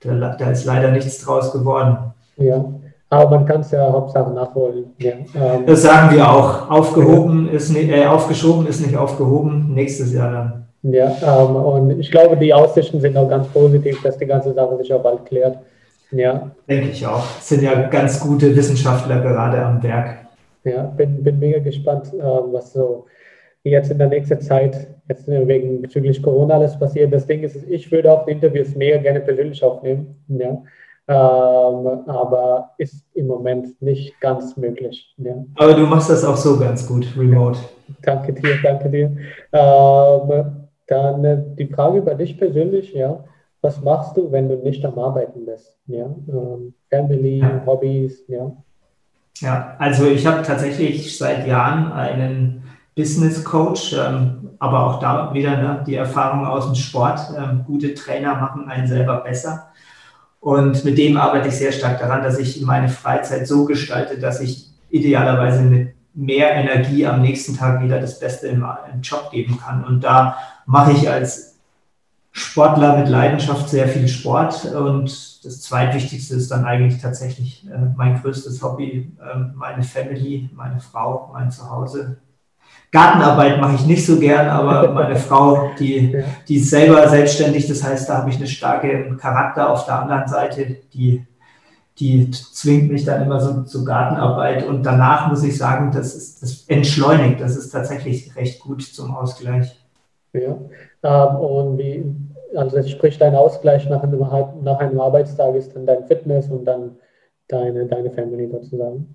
[0.00, 2.12] Da, da ist leider nichts draus geworden.
[2.36, 2.64] Ja,
[3.10, 4.94] aber man kann es ja Hauptsache nachholen.
[4.98, 6.70] Ja, ähm, das sagen wir auch.
[6.70, 9.74] Aufgehoben ist nicht, äh, aufgeschoben ist nicht aufgehoben.
[9.74, 10.66] Nächstes Jahr dann.
[10.82, 14.78] Ja, ähm, und ich glaube, die Aussichten sind auch ganz positiv, dass die ganze Sache
[14.78, 15.58] sich auch bald klärt.
[16.12, 16.50] Ja.
[16.68, 17.24] Denke ich auch.
[17.38, 20.18] Es sind ja ganz gute Wissenschaftler gerade am Werk.
[20.64, 23.06] Ja, bin, bin mega gespannt, äh, was so
[23.64, 27.12] jetzt in der nächsten Zeit, jetzt wegen bezüglich Corona alles passiert.
[27.12, 30.16] Das Ding ist, ich würde auch die Interviews mega gerne persönlich aufnehmen.
[30.28, 30.62] Ja.
[31.08, 35.12] Ähm, aber ist im Moment nicht ganz möglich.
[35.18, 35.44] Ja.
[35.56, 37.58] Aber du machst das auch so ganz gut, remote.
[38.02, 39.16] Danke dir, danke dir.
[39.52, 43.24] Ähm, dann die Frage über dich persönlich, ja.
[43.62, 45.76] Was machst du, wenn du nicht am Arbeiten bist?
[45.86, 46.04] Ja?
[46.04, 47.62] Ähm, Family, ja.
[47.66, 48.52] Hobbys, ja.
[49.40, 55.56] Ja, also ich habe tatsächlich seit Jahren einen Business Coach, ähm, aber auch da wieder
[55.56, 57.20] ne, die Erfahrung aus dem Sport.
[57.36, 59.68] Ähm, gute Trainer machen einen selber besser.
[60.40, 64.40] Und mit dem arbeite ich sehr stark daran, dass ich meine Freizeit so gestalte, dass
[64.40, 69.58] ich idealerweise mit mehr Energie am nächsten Tag wieder das Beste im, im Job geben
[69.58, 69.84] kann.
[69.84, 71.49] Und da mache ich als
[72.32, 74.64] Sportler mit Leidenschaft sehr viel Sport.
[74.66, 80.80] Und das zweitwichtigste ist dann eigentlich tatsächlich äh, mein größtes Hobby, äh, meine Family, meine
[80.80, 82.18] Frau, mein Zuhause,
[82.92, 86.16] Gartenarbeit mache ich nicht so gern, aber meine Frau, die,
[86.48, 90.28] die ist selber selbstständig, das heißt, da habe ich eine starke Charakter auf der anderen
[90.28, 91.24] Seite, die,
[91.98, 94.66] die zwingt mich dann immer so zur Gartenarbeit.
[94.66, 99.14] Und danach muss ich sagen, das ist das entschleunigt, das ist tatsächlich recht gut zum
[99.14, 99.76] Ausgleich.
[100.32, 100.70] Ja, ähm,
[101.08, 102.04] und wie,
[102.54, 104.20] also sprich dein Ausgleich nach einem,
[104.62, 106.96] nach einem Arbeitstag ist dann dein Fitness und dann
[107.48, 109.14] deine, deine Family sozusagen.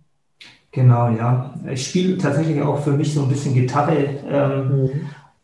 [0.71, 1.54] Genau, ja.
[1.71, 4.89] Ich spiele tatsächlich auch für mich so ein bisschen Gitarre, ähm, mhm.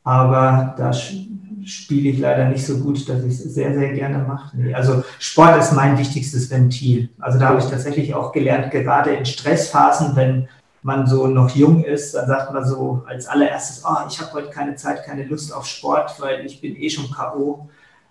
[0.03, 4.57] aber da spiele ich leider nicht so gut, dass ich es sehr, sehr gerne mache.
[4.57, 7.09] Nee, also Sport ist mein wichtigstes Ventil.
[7.19, 10.49] Also da habe ich tatsächlich auch gelernt, gerade in Stressphasen, wenn
[10.83, 14.49] man so noch jung ist, dann sagt man so als allererstes, oh, ich habe heute
[14.49, 17.69] keine Zeit, keine Lust auf Sport, weil ich bin eh schon K.O.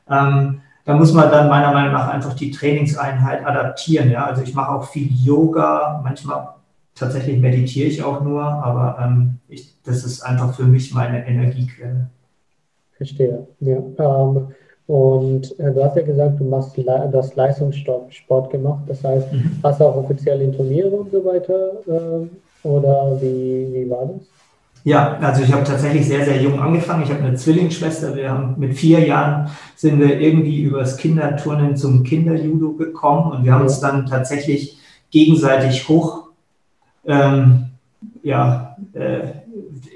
[0.08, 4.10] Ähm, da muss man dann meiner Meinung nach einfach die Trainingseinheit adaptieren.
[4.10, 4.26] Ja?
[4.26, 6.54] Also ich mache auch viel Yoga, manchmal
[6.94, 12.08] tatsächlich meditiere ich auch nur, aber ähm, ich, das ist einfach für mich meine Energiequelle.
[12.96, 13.46] Verstehe.
[13.60, 13.78] Ja.
[13.98, 14.48] Ähm,
[14.86, 18.82] und äh, du hast ja gesagt, du machst du hast Leistungssport gemacht.
[18.88, 19.58] Das heißt, mhm.
[19.62, 21.72] hast du auch offizielle Turniere und so weiter?
[21.86, 22.26] Äh,
[22.62, 24.26] oder wie, wie war das?
[24.82, 27.02] Ja, also ich habe tatsächlich sehr, sehr jung angefangen.
[27.02, 28.16] Ich habe eine Zwillingsschwester.
[28.16, 33.52] Wir haben mit vier Jahren sind wir irgendwie übers Kinderturnen zum Kinderjudo gekommen und wir
[33.52, 34.78] haben uns dann tatsächlich
[35.10, 36.30] gegenseitig hoch
[37.06, 37.66] ähm,
[38.22, 39.20] ja, äh,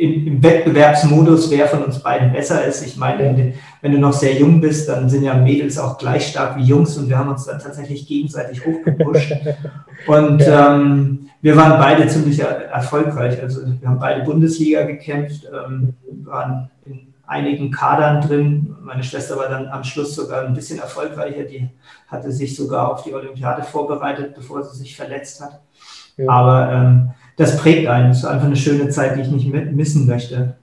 [0.04, 2.84] im, im, Wettbewerbsmodus, wer von uns beiden besser ist.
[2.86, 6.56] Ich meine, wenn du noch sehr jung bist, dann sind ja Mädels auch gleich stark
[6.56, 9.32] wie Jungs und wir haben uns dann tatsächlich gegenseitig hochgepusht.
[10.06, 13.40] und ähm, wir waren beide ziemlich erfolgreich.
[13.42, 18.76] Also wir haben beide Bundesliga gekämpft, ähm, waren in einigen Kadern drin.
[18.82, 21.44] Meine Schwester war dann am Schluss sogar ein bisschen erfolgreicher.
[21.44, 21.68] Die
[22.08, 25.60] hatte sich sogar auf die Olympiade vorbereitet, bevor sie sich verletzt hat.
[26.16, 26.30] Ja.
[26.30, 28.08] Aber ähm, das prägt einen.
[28.08, 30.54] Das ist einfach eine schöne Zeit, die ich nicht missen möchte.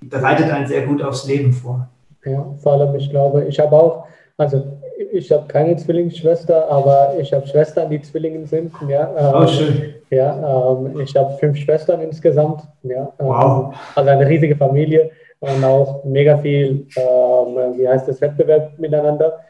[0.00, 1.88] Bereitet einen sehr gut aufs Leben vor.
[2.24, 4.78] Ja, vor allem, ich glaube, ich habe auch, also
[5.12, 8.72] ich habe keine Zwillingsschwester, aber ich habe Schwestern, die Zwillingen sind.
[8.88, 9.94] Ja, ähm, oh, schön.
[10.10, 12.62] Ja, ähm, ich habe fünf Schwestern insgesamt.
[12.82, 13.74] Ja, ähm, wow.
[13.94, 19.40] Also eine riesige Familie und auch mega viel, ähm, wie heißt das, Wettbewerb miteinander.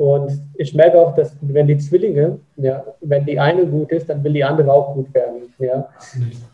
[0.00, 4.24] Und ich merke auch, dass wenn die Zwillinge, ja, wenn die eine gut ist, dann
[4.24, 5.52] will die andere auch gut werden.
[5.58, 5.90] Ja,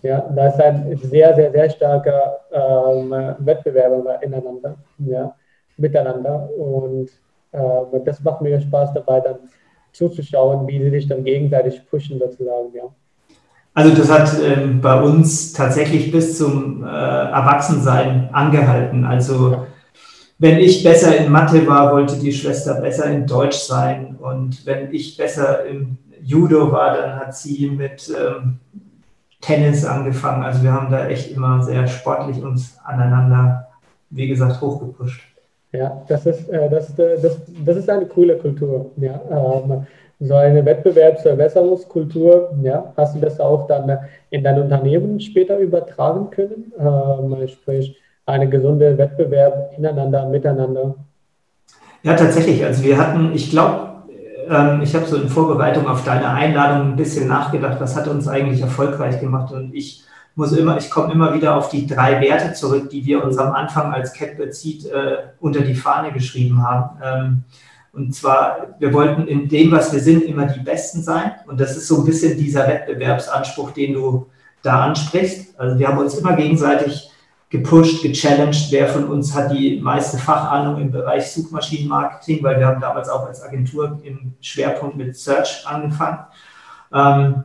[0.02, 5.32] ja da ist ein sehr, sehr, sehr starker ähm, Wettbewerb ineinander, ja,
[5.76, 6.50] miteinander.
[6.58, 7.08] Und
[7.52, 9.36] äh, das macht mir Spaß dabei, dann
[9.92, 12.74] zuzuschauen, wie sie sich dann gegenseitig pushen, sozusagen.
[12.74, 12.82] Ja.
[13.74, 19.04] Also das hat ähm, bei uns tatsächlich bis zum äh, Erwachsensein angehalten.
[19.04, 19.66] Also
[20.38, 24.16] wenn ich besser in Mathe war, wollte die Schwester besser in Deutsch sein.
[24.20, 28.58] Und wenn ich besser im Judo war, dann hat sie mit ähm,
[29.40, 30.42] Tennis angefangen.
[30.44, 33.68] Also wir haben da echt immer sehr sportlich uns aneinander,
[34.10, 35.22] wie gesagt, hochgepusht.
[35.72, 38.90] Ja, das ist, äh, das, äh, das, das ist eine coole Kultur.
[38.96, 39.20] Ja.
[39.30, 39.86] Ähm,
[40.18, 43.98] so eine Wettbewerbsverbesserungskultur, ja, hast du das auch dann
[44.30, 46.72] in dein Unternehmen später übertragen können?
[46.78, 50.96] Ähm, sprich, eine gesunde Wettbewerb ineinander, miteinander.
[52.02, 52.64] Ja, tatsächlich.
[52.64, 53.86] Also wir hatten, ich glaube,
[54.48, 58.28] ähm, ich habe so in Vorbereitung auf deine Einladung ein bisschen nachgedacht, was hat uns
[58.28, 62.52] eigentlich erfolgreich gemacht und ich muss immer, ich komme immer wieder auf die drei Werte
[62.52, 67.00] zurück, die wir uns am Anfang als Catbird Seed äh, unter die Fahne geschrieben haben.
[67.02, 67.44] Ähm,
[67.94, 71.32] und zwar, wir wollten in dem, was wir sind, immer die Besten sein.
[71.46, 74.26] Und das ist so ein bisschen dieser Wettbewerbsanspruch, den du
[74.62, 75.58] da ansprichst.
[75.58, 77.10] Also wir haben uns immer gegenseitig
[77.48, 82.80] gepusht, gechallenged, wer von uns hat die meiste Fachahnung im Bereich Suchmaschinenmarketing, weil wir haben
[82.80, 86.18] damals auch als Agentur im Schwerpunkt mit Search angefangen.
[86.92, 87.44] Ähm,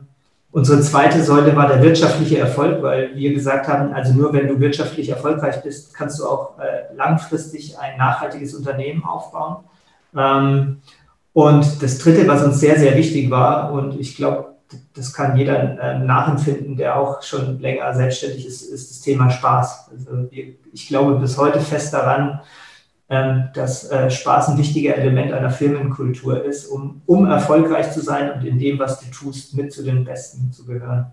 [0.50, 4.58] unsere zweite Säule war der wirtschaftliche Erfolg, weil wir gesagt haben, also nur wenn du
[4.58, 9.64] wirtschaftlich erfolgreich bist, kannst du auch äh, langfristig ein nachhaltiges Unternehmen aufbauen.
[10.16, 10.82] Ähm,
[11.32, 14.51] und das Dritte, was uns sehr, sehr wichtig war, und ich glaube,
[14.94, 19.90] das kann jeder äh, nachempfinden, der auch schon länger selbstständig ist, ist das Thema Spaß.
[19.92, 22.40] Also ich glaube bis heute fest daran,
[23.08, 28.32] ähm, dass äh, Spaß ein wichtiger Element einer Firmenkultur ist, um, um erfolgreich zu sein
[28.32, 31.12] und in dem, was du tust, mit zu den Besten zu gehören.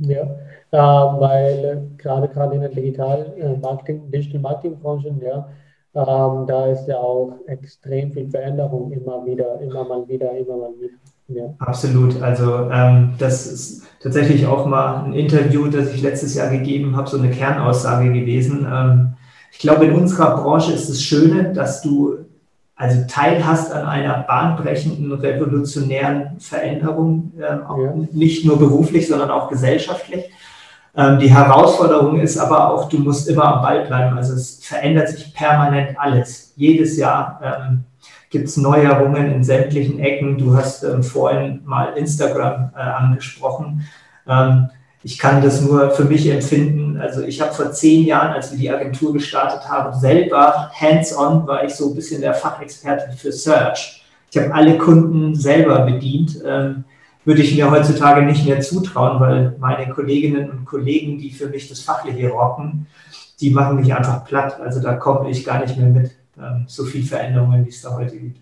[0.00, 5.48] Ja, äh, weil gerade gerade in der Digital Marketing, Digital Marketing Branche, ja,
[5.94, 10.72] ähm, da ist ja auch extrem viel Veränderung immer wieder, immer mal wieder, immer mal
[10.80, 10.94] wieder.
[11.28, 11.54] Ja.
[11.58, 12.22] Absolut.
[12.22, 17.08] Also ähm, das ist tatsächlich auch mal ein Interview, das ich letztes Jahr gegeben habe,
[17.08, 18.66] so eine Kernaussage gewesen.
[18.70, 19.14] Ähm,
[19.50, 22.18] ich glaube, in unserer Branche ist es Schöne, dass du
[22.76, 27.94] also Teil hast an einer bahnbrechenden, revolutionären Veränderung, ähm, ja.
[28.12, 30.26] nicht nur beruflich, sondern auch gesellschaftlich.
[30.94, 34.16] Ähm, die Herausforderung ist aber auch, du musst immer am Ball bleiben.
[34.16, 36.52] Also es verändert sich permanent alles.
[36.56, 37.84] Jedes Jahr ähm,
[38.36, 40.36] gibt es Neuerungen in sämtlichen Ecken.
[40.36, 43.86] Du hast ähm, vorhin mal Instagram äh, angesprochen.
[44.28, 44.68] Ähm,
[45.02, 46.98] ich kann das nur für mich empfinden.
[46.98, 51.64] Also ich habe vor zehn Jahren, als wir die Agentur gestartet haben, selber hands-on war
[51.64, 54.04] ich so ein bisschen der Fachexperte für Search.
[54.30, 56.42] Ich habe alle Kunden selber bedient.
[56.44, 56.84] Ähm,
[57.24, 61.70] würde ich mir heutzutage nicht mehr zutrauen, weil meine Kolleginnen und Kollegen, die für mich
[61.70, 62.86] das Fachliche rocken,
[63.40, 64.60] die machen mich einfach platt.
[64.60, 66.10] Also da komme ich gar nicht mehr mit.
[66.38, 68.40] Ähm, so viel Veränderungen, wie es da heute gibt.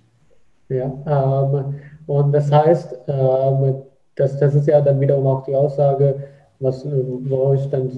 [0.68, 1.74] Ja, ähm,
[2.06, 3.82] und das heißt, ähm,
[4.16, 6.22] das, das ist ja dann wiederum auch die Aussage,
[6.60, 7.90] was, wo ich dann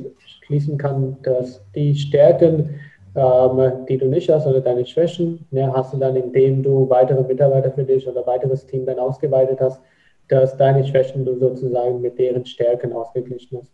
[0.47, 2.71] schließen kann, dass die Stärken,
[3.15, 7.23] ähm, die du nicht hast oder deine Schwächen, ja, hast du dann, indem du weitere
[7.23, 9.81] Mitarbeiter für dich oder weiteres Team dann ausgeweitet hast,
[10.29, 13.73] dass deine Schwächen du sozusagen mit deren Stärken ausgeglichen hast.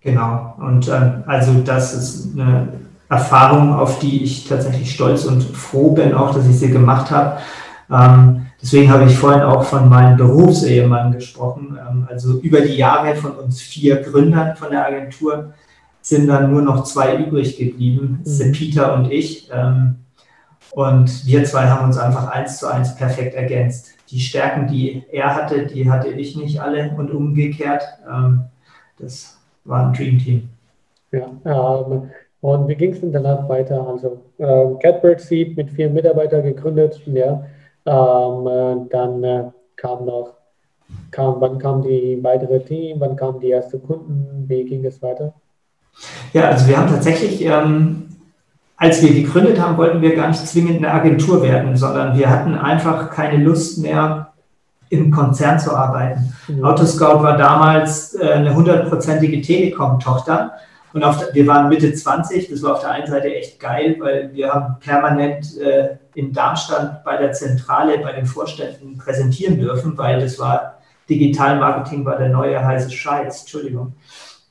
[0.00, 2.68] Genau, und ähm, also das ist eine
[3.08, 7.38] Erfahrung, auf die ich tatsächlich stolz und froh bin, auch dass ich sie gemacht habe.
[7.90, 11.78] Ähm, deswegen habe ich vorhin auch von meinem Berufsehemann gesprochen.
[11.80, 15.54] Ähm, also über die Jahre von uns vier Gründern von der Agentur
[16.02, 18.52] sind dann nur noch zwei übrig geblieben, mhm.
[18.52, 19.50] Peter und ich.
[19.52, 19.96] Ähm,
[20.72, 23.88] und wir zwei haben uns einfach eins zu eins perfekt ergänzt.
[24.10, 27.82] Die Stärken, die er hatte, die hatte ich nicht alle und umgekehrt.
[28.10, 28.44] Ähm,
[28.98, 30.48] das war ein Dream Team.
[31.10, 32.10] Ja, ähm,
[32.40, 33.86] und wie ging es denn danach weiter?
[33.86, 37.44] Also äh, Catbird Seed mit vier Mitarbeitern gegründet, ja.
[37.86, 39.44] Ähm, äh, dann äh,
[39.76, 40.34] kam noch,
[41.10, 45.32] kam, wann kam die weitere Team, wann kamen die ersten Kunden, wie ging es weiter?
[46.32, 48.08] Ja, also wir haben tatsächlich, ähm,
[48.76, 52.54] als wir gegründet haben, wollten wir gar nicht zwingend eine Agentur werden, sondern wir hatten
[52.54, 54.28] einfach keine Lust mehr,
[54.90, 56.32] im Konzern zu arbeiten.
[56.48, 56.64] Mhm.
[56.64, 60.52] Autoscout war damals äh, eine hundertprozentige Telekom-Tochter.
[60.98, 64.32] Und auf, wir waren Mitte 20, das war auf der einen Seite echt geil, weil
[64.32, 70.18] wir haben permanent äh, in Darmstadt bei der Zentrale, bei den Vorständen präsentieren dürfen, weil
[70.18, 73.92] das war, Digital Marketing war der neue heiße Scheiß, Entschuldigung.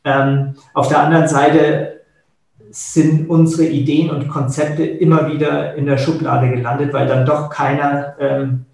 [0.06, 2.00] Ähm, auf der anderen Seite
[2.70, 8.16] sind unsere Ideen und Konzepte immer wieder in der Schublade gelandet, weil dann doch keiner
[8.22, 8.67] ähm,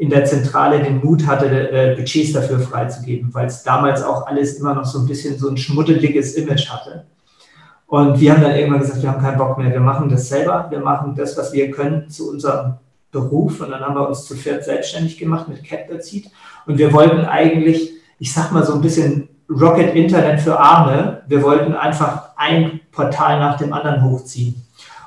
[0.00, 4.54] in der Zentrale den Mut hatte, äh, Budgets dafür freizugeben, weil es damals auch alles
[4.54, 7.04] immer noch so ein bisschen so ein schmuddeliges Image hatte.
[7.86, 10.68] Und wir haben dann irgendwann gesagt, wir haben keinen Bock mehr, wir machen das selber,
[10.70, 12.76] wir machen das, was wir können zu unserem
[13.12, 13.60] Beruf.
[13.60, 16.30] Und dann haben wir uns zu viert selbstständig gemacht mit Catbird Seed.
[16.64, 21.20] Und wir wollten eigentlich, ich sag mal so ein bisschen Rocket Internet für Arme.
[21.26, 24.62] Wir wollten einfach ein Portal nach dem anderen hochziehen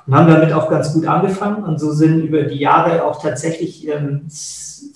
[0.06, 1.63] und haben damit auch ganz gut angefangen.
[1.63, 4.25] Und so sind über die Jahre auch tatsächlich ähm,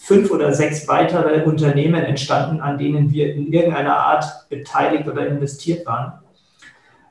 [0.07, 5.85] fünf oder sechs weitere Unternehmen entstanden, an denen wir in irgendeiner Art beteiligt oder investiert
[5.85, 6.13] waren.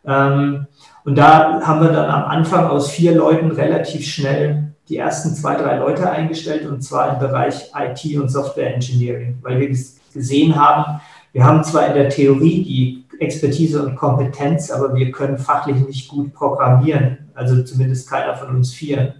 [0.06, 0.66] Ähm,
[1.04, 5.56] und da haben wir dann am Anfang aus vier Leuten relativ schnell die ersten zwei,
[5.56, 10.98] drei Leute eingestellt und zwar im Bereich IT und Software Engineering, weil wir gesehen haben,
[11.32, 16.08] wir haben zwar in der Theorie die Expertise und Kompetenz, aber wir können fachlich nicht
[16.08, 19.16] gut programmieren, also zumindest keiner von uns vier.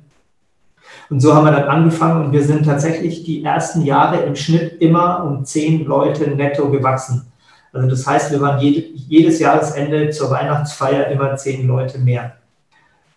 [1.09, 4.81] Und so haben wir dann angefangen und wir sind tatsächlich die ersten Jahre im Schnitt
[4.81, 7.27] immer um zehn Leute netto gewachsen.
[7.73, 12.33] Also das heißt, wir waren jede, jedes Jahresende zur Weihnachtsfeier immer zehn Leute mehr.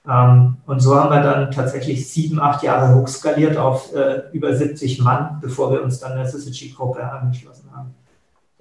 [0.07, 5.01] Ähm, und so haben wir dann tatsächlich sieben, acht Jahre hochskaliert auf äh, über 70
[5.01, 7.93] Mann, bevor wir uns dann der Syzygy-Gruppe angeschlossen haben.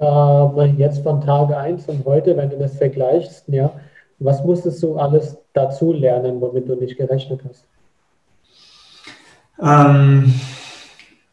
[0.00, 3.72] Ähm, jetzt von Tage 1 und heute, wenn du das vergleichst, ja,
[4.20, 7.64] was musstest du alles dazu lernen, womit du nicht gerechnet hast?
[9.60, 10.34] Ähm,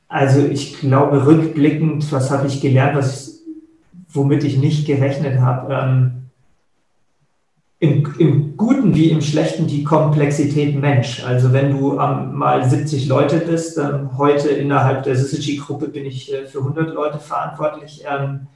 [0.08, 3.42] also ich glaube, rückblickend, was habe ich gelernt, was,
[4.10, 5.74] womit ich nicht gerechnet habe?
[5.74, 6.12] Ähm,
[7.80, 11.24] im, im, Guten wie im Schlechten die Komplexität Mensch.
[11.24, 16.34] Also wenn du ähm, mal 70 Leute bist, ähm, heute innerhalb der Syzygy-Gruppe bin ich
[16.34, 18.04] äh, für 100 Leute verantwortlich.
[18.10, 18.48] Ähm,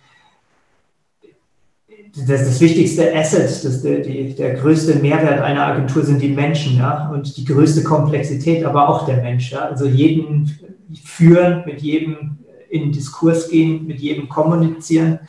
[2.16, 6.78] das, das wichtigste Asset, das, der, die, der größte Mehrwert einer Agentur sind die Menschen,
[6.78, 9.60] ja, und die größte Komplexität, aber auch der Mensch, ja.
[9.60, 10.60] Also jeden
[11.04, 15.20] führen, mit jedem in Diskurs gehen, mit jedem kommunizieren.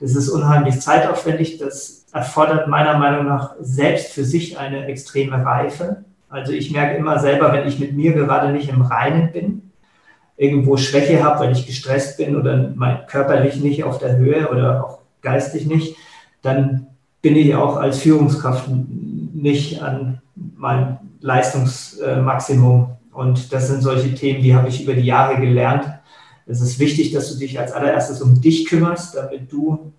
[0.00, 1.58] Das ist unheimlich zeitaufwendig.
[1.58, 6.04] Das erfordert meiner Meinung nach selbst für sich eine extreme Reife.
[6.28, 9.70] Also ich merke immer selber, wenn ich mit mir gerade nicht im Reinen bin,
[10.36, 14.84] irgendwo Schwäche habe, weil ich gestresst bin oder mein körperlich nicht auf der Höhe oder
[14.84, 15.96] auch geistig nicht,
[16.42, 16.86] dann
[17.22, 18.68] bin ich auch als Führungskraft
[19.32, 20.20] nicht an
[20.56, 22.88] meinem Leistungsmaximum.
[23.12, 25.84] Und das sind solche Themen, die habe ich über die Jahre gelernt.
[26.46, 29.92] Es ist wichtig, dass du dich als allererstes um dich kümmerst, damit du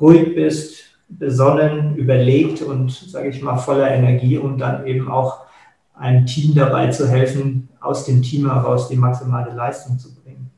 [0.00, 5.40] ruhig bist, besonnen, überlegt und, sage ich mal, voller Energie, um dann eben auch
[5.94, 10.50] einem Team dabei zu helfen, aus dem Team heraus die maximale Leistung zu bringen.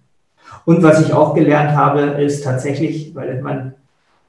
[0.64, 3.74] Und was ich auch gelernt habe, ist tatsächlich, weil man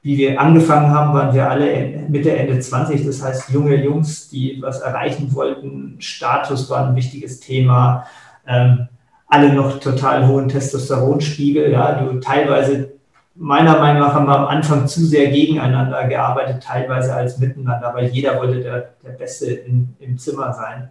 [0.04, 3.06] wie wir angefangen haben, waren wir alle Mitte, Ende 20.
[3.06, 5.96] Das heißt, junge Jungs, die was erreichen wollten.
[5.98, 8.04] Status war ein wichtiges Thema.
[8.46, 8.88] Ähm,
[9.28, 11.72] alle noch total hohen Testosteronspiegel.
[11.72, 12.92] Ja, du teilweise,
[13.34, 18.08] meiner Meinung nach, haben wir am Anfang zu sehr gegeneinander gearbeitet, teilweise als miteinander, weil
[18.08, 20.90] jeder wollte der, der Beste in, im Zimmer sein.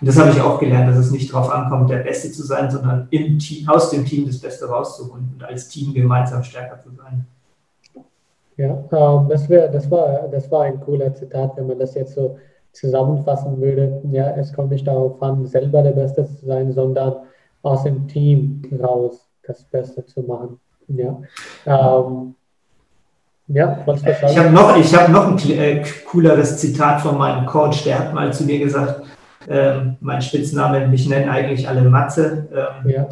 [0.00, 2.70] Und das habe ich auch gelernt, dass es nicht darauf ankommt, der Beste zu sein,
[2.70, 6.90] sondern im Team, aus dem Team das Beste rauszuholen und als Team gemeinsam stärker zu
[6.90, 7.26] sein.
[8.62, 12.14] Ja, ähm, das, wär, das, war, das war ein cooler Zitat, wenn man das jetzt
[12.14, 12.38] so
[12.70, 14.00] zusammenfassen würde.
[14.12, 17.16] Ja, es kommt nicht darauf an, selber der Beste zu sein, sondern
[17.62, 20.60] aus dem Team raus das Beste zu machen.
[20.86, 21.18] Ja,
[21.66, 22.36] ähm,
[23.48, 27.98] ja was Ich habe noch, hab noch ein äh, cooleres Zitat von meinem Coach, der
[27.98, 29.02] hat mal zu mir gesagt,
[29.48, 32.46] ähm, mein Spitzname, mich nennen eigentlich alle Matze.
[32.52, 33.08] Ähm, ja.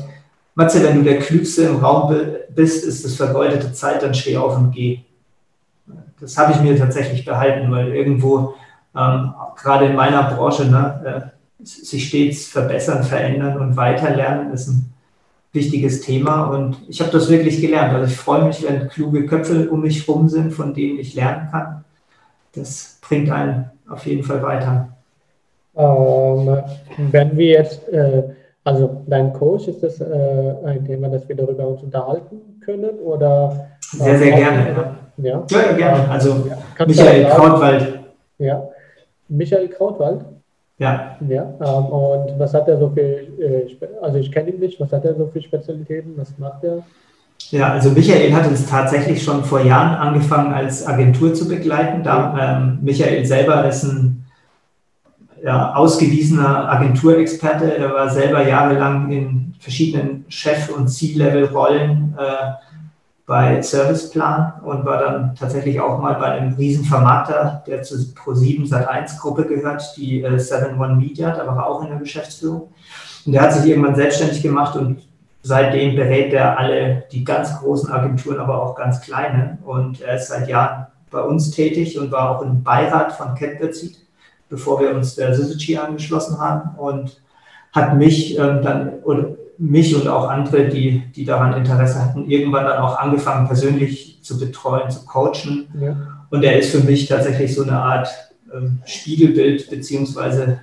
[0.55, 2.15] Matze, wenn du der Klügste im Raum
[2.55, 5.01] bist, ist es vergeudete Zeit, dann steh auf und geh
[6.21, 8.55] das habe ich mir tatsächlich behalten, weil irgendwo,
[8.97, 11.31] ähm, gerade in meiner Branche, ne,
[11.63, 14.93] äh, sich stets verbessern, verändern und weiterlernen ist ein
[15.53, 16.45] wichtiges Thema.
[16.45, 17.93] Und ich habe das wirklich gelernt.
[17.93, 21.49] Also ich freue mich, wenn kluge Köpfe um mich herum sind, von denen ich lernen
[21.51, 21.85] kann.
[22.55, 24.89] Das bringt einen auf jeden Fall weiter.
[25.77, 26.63] Ähm,
[27.11, 28.23] wenn wir jetzt, äh,
[28.65, 32.99] also dein Coach, ist das äh, ein Thema, das wir darüber uns unterhalten können?
[33.05, 34.71] Oder, sehr, sehr gerne.
[34.71, 34.97] Ja.
[35.23, 36.09] Ja, ja, gerne.
[36.09, 36.87] Also ja.
[36.87, 38.01] Michael Krautwald.
[38.39, 38.69] Ja.
[39.29, 40.25] Michael Krautwald?
[40.79, 41.17] Ja.
[41.29, 44.93] ja ähm, und was hat er so für, äh, also ich kenne ihn nicht, was
[44.93, 46.83] hat er so für Spezialitäten, was macht er?
[47.51, 52.03] Ja, also Michael hat uns tatsächlich schon vor Jahren angefangen, als Agentur zu begleiten.
[52.03, 54.25] Da, ähm, Michael selber ist ein
[55.43, 57.77] ja, ausgewiesener Agenturexperte.
[57.77, 62.70] Er war selber jahrelang in verschiedenen Chef- und C-Level-Rollen äh,
[63.31, 69.21] bei Serviceplan und war dann tatsächlich auch mal bei einem Riesenvermarkter, der zur Pro7 Sat1
[69.21, 72.73] Gruppe gehört, die äh, 7-One Media, da war er auch in der Geschäftsführung.
[73.25, 75.03] Und der hat sich irgendwann selbstständig gemacht und
[75.45, 79.59] seitdem berät er alle, die ganz großen Agenturen, aber auch ganz kleine.
[79.65, 83.77] Und er ist seit Jahren bei uns tätig und war auch im Beirat von Catbird
[84.49, 87.23] bevor wir uns der Syzygy angeschlossen haben und
[87.71, 92.65] hat mich ähm, dann oder mich und auch andere, die, die daran Interesse hatten, irgendwann
[92.65, 95.69] dann auch angefangen, persönlich zu betreuen, zu coachen.
[95.79, 95.97] Ja.
[96.31, 98.09] Und er ist für mich tatsächlich so eine Art
[98.55, 100.61] ähm, Spiegelbild, beziehungsweise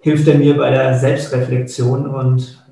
[0.00, 2.64] hilft er mir bei der Selbstreflexion und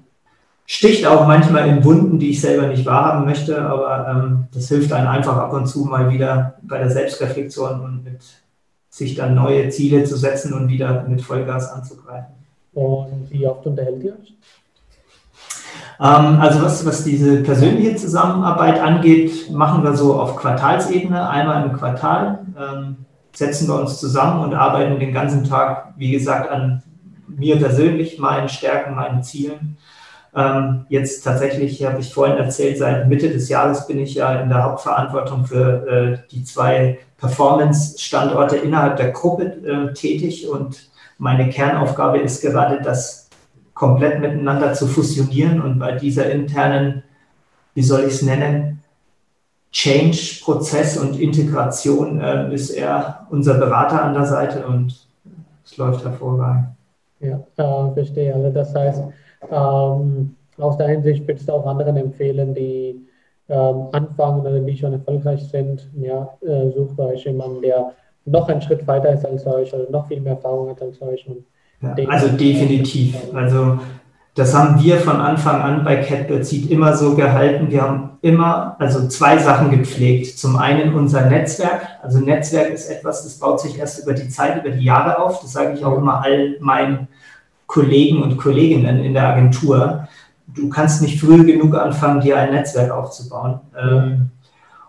[0.67, 4.93] sticht auch manchmal in Wunden, die ich selber nicht wahrhaben möchte, aber ähm, das hilft
[4.93, 8.21] einem einfach ab und zu mal wieder bei der Selbstreflexion und mit
[8.89, 12.35] sich dann neue Ziele zu setzen und wieder mit Vollgas anzugreifen.
[12.73, 14.35] Und wie oft unterhält ihr euch?
[16.01, 21.73] Ähm, also was, was diese persönliche Zusammenarbeit angeht, machen wir so auf Quartalsebene, einmal im
[21.73, 22.97] Quartal, ähm,
[23.33, 26.83] setzen wir uns zusammen und arbeiten den ganzen Tag, wie gesagt, an
[27.29, 29.77] mir persönlich, meinen Stärken, meinen Zielen.
[30.35, 34.51] Ähm, jetzt tatsächlich, habe ich vorhin erzählt, seit Mitte des Jahres bin ich ja in
[34.51, 42.19] der Hauptverantwortung für äh, die zwei Performance-Standorte innerhalb der Gruppe äh, tätig und meine Kernaufgabe
[42.19, 43.26] ist gerade das
[43.77, 47.03] komplett miteinander zu fusionieren und bei dieser internen,
[47.75, 48.83] wie soll ich es nennen,
[49.71, 55.07] Change-Prozess und Integration äh, ist er unser Berater an der Seite und
[55.63, 56.69] es läuft hervorragend.
[57.21, 58.35] Ja, äh, verstehe.
[58.35, 59.03] Also das heißt,
[59.51, 63.07] ähm, aus der Hinsicht würdest du auch anderen empfehlen, die
[63.51, 67.93] ähm, anfangen oder die schon erfolgreich sind, ja, äh, sucht euch jemanden, der
[68.25, 71.29] noch einen Schritt weiter ist als euch oder noch viel mehr Erfahrung hat als euch
[71.29, 71.45] und
[71.83, 73.15] ja, also definitiv.
[73.35, 73.79] Also
[74.35, 77.71] das haben wir von Anfang an bei Catbird Seed immer so gehalten.
[77.71, 80.39] Wir haben immer also zwei Sachen gepflegt.
[80.39, 81.87] Zum einen unser Netzwerk.
[82.03, 85.41] Also Netzwerk ist etwas, das baut sich erst über die Zeit, über die Jahre auf.
[85.41, 87.09] Das sage ich auch immer all meinen
[87.67, 90.07] Kollegen und Kolleginnen in der Agentur.
[90.49, 93.61] Du kannst nicht früh genug anfangen, dir ein Netzwerk aufzubauen.
[93.79, 94.31] Ähm,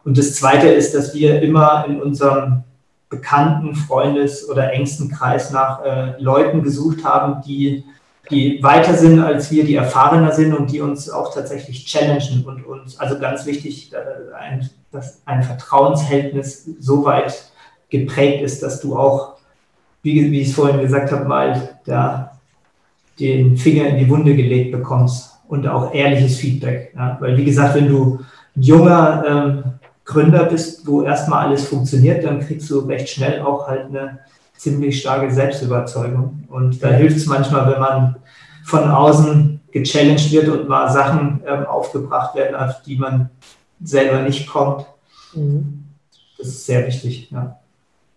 [0.04, 2.64] und das Zweite ist, dass wir immer in unserem
[3.10, 7.86] bekannten Freundes- oder engsten Kreis nach äh, Leuten gesucht haben, die,
[8.30, 12.66] die weiter sind als wir, die erfahrener sind und die uns auch tatsächlich challengen und
[12.66, 17.52] uns, also ganz wichtig, äh, ein, dass ein Vertrauensverhältnis so weit
[17.90, 19.38] geprägt ist, dass du auch,
[20.02, 22.38] wie, wie ich es vorhin gesagt habe, mal da
[23.20, 26.94] den Finger in die Wunde gelegt bekommst und auch ehrliches Feedback.
[26.96, 27.18] Ja?
[27.20, 28.20] Weil, wie gesagt, wenn du
[28.56, 29.64] junger ähm,
[30.08, 34.20] Gründer bist, wo erstmal alles funktioniert, dann kriegst du recht schnell auch halt eine
[34.56, 36.46] ziemlich starke Selbstüberzeugung.
[36.50, 38.16] Und da hilft es manchmal, wenn man
[38.66, 43.30] von außen gechallenged wird und mal Sachen ähm, aufgebracht werden, auf die man
[43.84, 44.86] selber nicht kommt.
[45.34, 45.84] Mhm.
[46.38, 47.30] Das ist sehr wichtig.
[47.30, 47.60] Ja.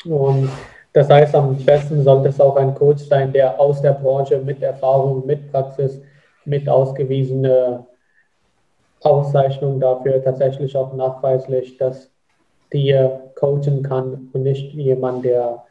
[0.04, 0.48] Und
[0.92, 4.62] das heißt, am besten sollte es auch ein Coach sein, der aus der Branche mit
[4.62, 6.00] Erfahrung, mit Praxis,
[6.44, 7.84] mit ausgewiesene
[9.00, 12.10] Auszeichnung dafür tatsächlich auch nachweislich, dass
[12.72, 15.64] dir coachen kann und nicht jemand, der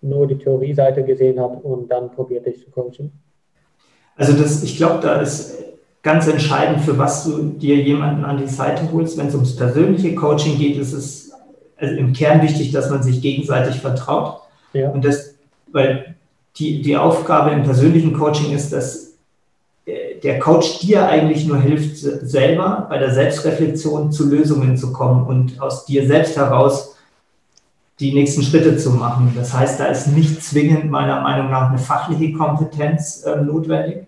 [0.00, 3.12] nur die Theorieseite gesehen hat und dann probiert dich zu coachen?
[4.16, 5.58] Also das, ich glaube, da ist
[6.02, 9.16] ganz entscheidend, für was du dir jemanden an die Seite holst.
[9.16, 11.32] Wenn es ums persönliche Coaching geht, ist es
[11.76, 14.40] also im Kern wichtig, dass man sich gegenseitig vertraut.
[14.72, 14.90] Ja.
[14.90, 15.36] Und das,
[15.70, 16.16] weil
[16.56, 19.07] die, die Aufgabe im persönlichen Coaching ist, dass
[20.22, 25.60] der Coach dir eigentlich nur hilft, selber bei der Selbstreflexion zu Lösungen zu kommen und
[25.60, 26.96] aus dir selbst heraus
[28.00, 29.32] die nächsten Schritte zu machen.
[29.34, 34.06] Das heißt, da ist nicht zwingend meiner Meinung nach eine fachliche Kompetenz äh, notwendig.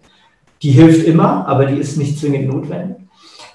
[0.63, 2.99] Die hilft immer, aber die ist nicht zwingend notwendig.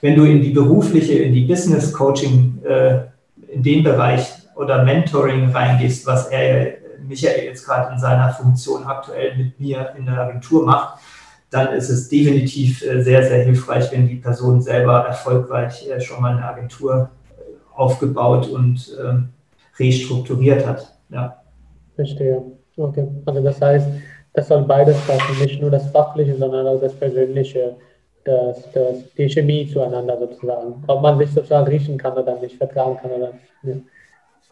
[0.01, 3.01] Wenn du in die berufliche, in die Business Coaching, äh,
[3.47, 6.77] in den Bereich oder Mentoring reingehst, was er,
[7.07, 10.99] Michael jetzt gerade in seiner Funktion aktuell mit mir in der Agentur macht,
[11.49, 16.21] dann ist es definitiv äh, sehr, sehr hilfreich, wenn die Person selber erfolgreich äh, schon
[16.21, 17.41] mal eine Agentur äh,
[17.75, 19.29] aufgebaut und ähm,
[19.77, 20.93] restrukturiert hat.
[21.09, 21.41] Ja.
[21.95, 22.41] Verstehe.
[22.77, 23.07] Okay.
[23.25, 23.87] Also das heißt,
[24.33, 27.75] das soll beides passen, nicht nur das Fachliche, sondern auch das Persönliche,
[28.25, 30.83] das, das, die Chemie zueinander sozusagen.
[30.87, 33.33] Ob man sich sozusagen riechen kann oder nicht, vertragen kann oder
[33.63, 33.81] nicht.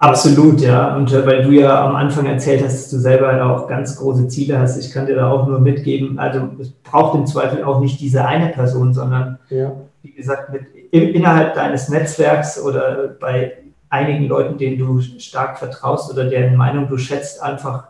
[0.03, 0.97] Absolut, ja.
[0.97, 4.27] Und äh, weil du ja am Anfang erzählt hast, dass du selber auch ganz große
[4.27, 7.79] Ziele hast, ich kann dir da auch nur mitgeben, also es braucht im Zweifel auch
[7.79, 9.71] nicht diese eine Person, sondern ja.
[10.01, 13.53] wie gesagt, mit, innerhalb deines Netzwerks oder bei
[13.89, 17.85] einigen Leuten, denen du stark vertraust oder deren Meinung du schätzt, einfach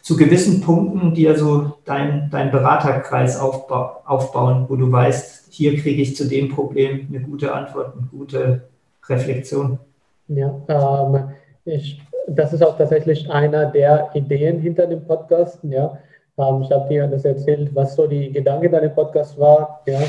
[0.00, 6.00] zu gewissen Punkten dir so dein, dein Beraterkreis aufba aufbauen, wo du weißt, hier kriege
[6.00, 8.62] ich zu dem Problem eine gute Antwort, eine gute
[9.06, 9.78] Reflexion.
[10.28, 11.30] Ja, ähm,
[11.64, 15.58] ich, das ist auch tatsächlich einer der Ideen hinter dem Podcast.
[15.62, 15.98] Ja.
[16.38, 19.82] Ähm, ich habe dir das erzählt, was so die Gedanke deines Podcasts war.
[19.86, 20.00] Ja.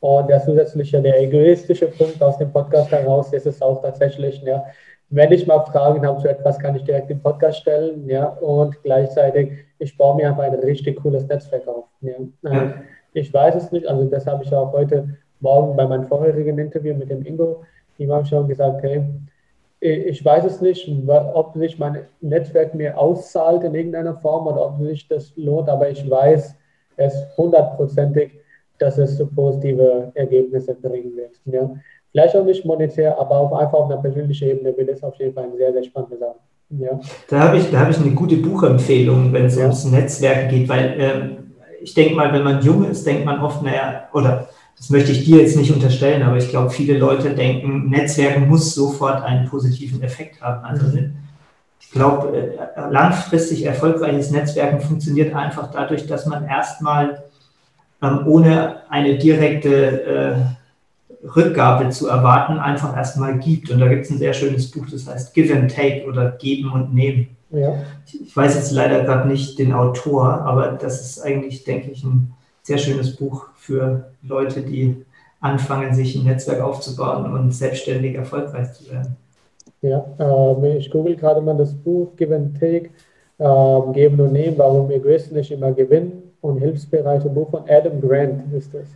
[0.00, 4.64] Und der zusätzliche, der egoistische Punkt aus dem Podcast heraus ist es auch tatsächlich, ja,
[5.08, 8.08] wenn ich mal Fragen habe zu etwas, kann ich direkt im Podcast stellen.
[8.08, 8.26] Ja.
[8.26, 11.86] Und gleichzeitig, ich baue mir einfach ein richtig cooles Netzwerk auf.
[12.00, 12.14] Ja.
[12.42, 12.74] ja.
[13.12, 15.08] Ich weiß es nicht, also das habe ich auch heute
[15.40, 17.62] Morgen bei meinem vorherigen Interview mit dem Ingo,
[17.98, 19.04] ihm habe ich schon gesagt, hey,
[19.80, 24.80] ich weiß es nicht, ob sich mein Netzwerk mir auszahlt in irgendeiner Form oder ob
[24.80, 26.54] sich das lohnt, aber ich weiß
[26.96, 28.32] es hundertprozentig,
[28.78, 31.32] dass es so positive Ergebnisse bringen wird.
[31.46, 31.70] Ja.
[32.10, 35.34] Vielleicht auch nicht monetär, aber auch einfach auf einer persönlichen Ebene wird es auf jeden
[35.34, 36.36] Fall eine sehr, sehr spannende Sache.
[36.70, 36.98] Ja.
[37.28, 39.62] Da habe ich, hab ich eine gute Buchempfehlung, wenn es ja.
[39.62, 41.36] ums Netzwerk geht, weil ähm,
[41.80, 45.24] ich denke mal, wenn man jung ist, denkt man oft, naja, oder das möchte ich
[45.24, 50.02] dir jetzt nicht unterstellen, aber ich glaube, viele Leute denken, Netzwerken muss sofort einen positiven
[50.02, 50.64] Effekt haben.
[50.64, 51.16] Also mhm.
[51.80, 57.24] ich glaube, äh, langfristig erfolgreiches Netzwerken funktioniert einfach dadurch, dass man erstmal
[58.02, 63.70] ähm, ohne eine direkte äh, Rückgabe zu erwarten, einfach erstmal gibt.
[63.70, 66.70] Und da gibt es ein sehr schönes Buch, das heißt Give and Take oder Geben
[66.70, 67.28] und Nehmen.
[67.50, 67.82] Ja.
[68.12, 72.34] Ich weiß jetzt leider gerade nicht den Autor, aber das ist eigentlich, denke ich, ein
[72.66, 75.04] sehr schönes Buch für Leute, die
[75.40, 79.16] anfangen, sich ein Netzwerk aufzubauen und selbstständig erfolgreich zu werden.
[79.82, 82.90] Ja, äh, ich google gerade mal das Buch Give and Take,
[83.38, 88.52] äh, Geben und Nehmen, warum Egoisten nicht immer gewinnen und hilfsbereite Buch von Adam Grant
[88.52, 88.88] ist das.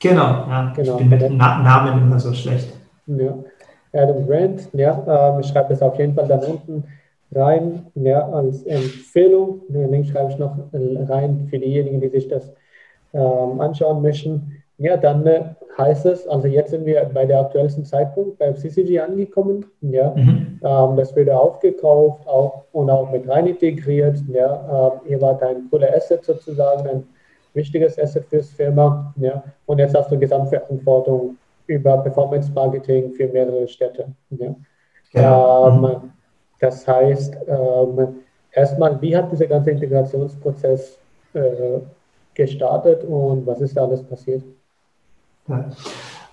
[0.00, 0.92] Genau, ja, genau.
[0.92, 2.72] ich bin mit Na Namen immer so schlecht.
[3.06, 3.36] Ja,
[3.92, 6.84] Adam Grant, ja, äh, ich schreibe das auf jeden Fall da unten
[7.34, 9.60] rein, ja, als Empfehlung.
[9.68, 12.50] Den Link schreibe ich noch rein für diejenigen, die sich das
[13.12, 15.42] ähm, anschauen möchten, ja, dann äh,
[15.76, 19.66] heißt es, also jetzt sind wir bei der aktuellsten Zeitpunkt beim CCG angekommen.
[19.80, 20.60] Ja, mhm.
[20.62, 24.18] ähm, das wurde aufgekauft auch, und auch mit rein integriert.
[24.28, 27.04] Ja, ähm, ihr wart ein cooler Asset sozusagen, ein
[27.54, 29.12] wichtiges Asset fürs Firma.
[29.16, 31.36] Ja, und jetzt hast du Gesamtverantwortung
[31.66, 34.06] über Performance Marketing für mehrere Städte.
[34.30, 34.54] Ja.
[35.12, 35.68] ja.
[35.68, 36.10] Ähm, mhm.
[36.60, 38.16] Das heißt, ähm,
[38.52, 40.98] erstmal, wie hat dieser ganze Integrationsprozess
[41.34, 41.80] äh,
[42.38, 44.42] gestartet und was ist da alles passiert?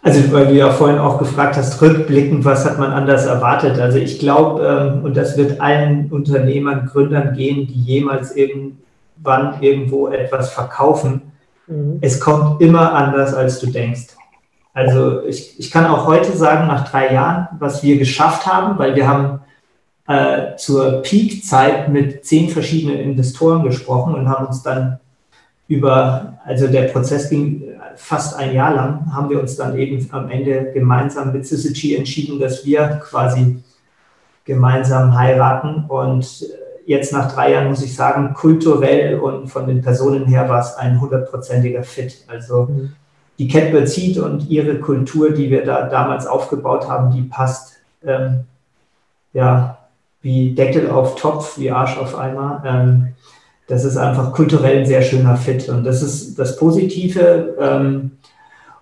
[0.01, 3.79] Also, weil du ja vorhin auch gefragt hast, rückblickend, was hat man anders erwartet?
[3.79, 10.09] Also, ich glaube, ähm, und das wird allen Unternehmern, Gründern gehen, die jemals irgendwann irgendwo
[10.09, 11.33] etwas verkaufen.
[11.65, 11.97] Mhm.
[12.01, 14.09] Es kommt immer anders, als du denkst.
[14.73, 18.95] Also, ich, ich kann auch heute sagen, nach drei Jahren, was wir geschafft haben, weil
[18.95, 19.39] wir haben
[20.07, 24.99] äh, zur Peak-Zeit mit zehn verschiedenen Investoren gesprochen und haben uns dann
[25.67, 27.63] über, also der Prozess ging
[27.95, 32.39] fast ein Jahr lang, haben wir uns dann eben am Ende gemeinsam mit Syzygy entschieden,
[32.39, 33.63] dass wir quasi
[34.43, 35.85] gemeinsam heiraten.
[35.87, 36.45] Und
[36.85, 40.75] jetzt nach drei Jahren muss ich sagen, kulturell und von den Personen her war es
[40.75, 42.25] ein hundertprozentiger Fit.
[42.27, 42.93] Also mhm.
[43.39, 47.73] die Catbird Seed und ihre Kultur, die wir da damals aufgebaut haben, die passt
[48.05, 48.41] ähm,
[49.33, 49.79] ja
[50.21, 52.63] wie Deckel auf Topf, wie Arsch auf Eimer.
[52.65, 53.13] Ähm,
[53.67, 55.69] das ist einfach kulturell ein sehr schöner Fit.
[55.69, 58.11] Und das ist das Positive, ähm,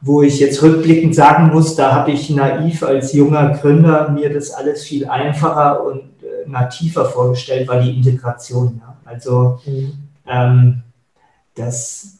[0.02, 4.52] wo ich jetzt rückblickend sagen muss, da habe ich naiv als junger Gründer mir das
[4.52, 8.82] alles viel einfacher und äh, nativer vorgestellt, war die Integration.
[8.82, 8.98] Ja.
[9.06, 9.94] Also mhm.
[10.28, 10.84] ähm,
[11.56, 12.18] das,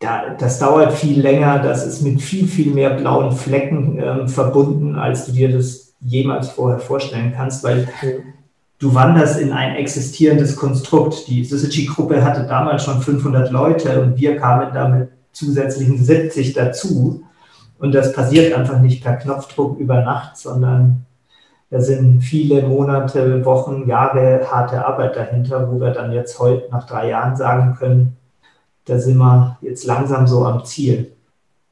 [0.00, 4.96] da, das dauert viel länger, das ist mit viel, viel mehr blauen Flecken ähm, verbunden,
[4.96, 8.37] als du dir das jemals vorher vorstellen kannst, weil mhm
[8.78, 11.26] du wanderst in ein existierendes Konstrukt.
[11.28, 17.24] Die Syzygy-Gruppe hatte damals schon 500 Leute und wir kamen damit zusätzlichen 70 dazu.
[17.78, 21.04] Und das passiert einfach nicht per Knopfdruck über Nacht, sondern
[21.70, 26.86] da sind viele Monate, Wochen, Jahre harte Arbeit dahinter, wo wir dann jetzt heute nach
[26.86, 28.16] drei Jahren sagen können,
[28.86, 31.12] da sind wir jetzt langsam so am Ziel.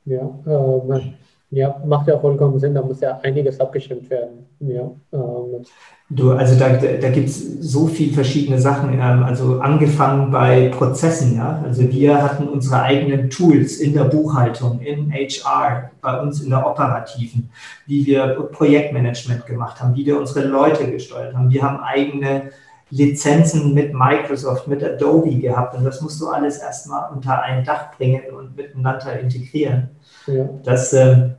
[0.05, 1.13] Ja, äh,
[1.51, 4.47] Ja, macht ja vollkommen Sinn, da muss ja einiges abgestimmt werden.
[4.59, 5.65] Ja, ähm.
[6.09, 11.37] Du, also da, da gibt es so viele verschiedene Sachen, ähm, also angefangen bei Prozessen,
[11.37, 11.63] ja.
[11.65, 16.67] Also wir hatten unsere eigenen Tools in der Buchhaltung, in HR, bei uns in der
[16.67, 17.51] operativen,
[17.87, 21.51] wie wir Projektmanagement gemacht haben, wie wir unsere Leute gesteuert haben.
[21.51, 22.51] Wir haben eigene
[22.91, 27.97] Lizenzen mit Microsoft, mit Adobe gehabt und das musst du alles erstmal unter ein Dach
[27.97, 29.91] bringen und miteinander integrieren.
[30.27, 30.49] Ja.
[30.65, 31.31] Das, äh,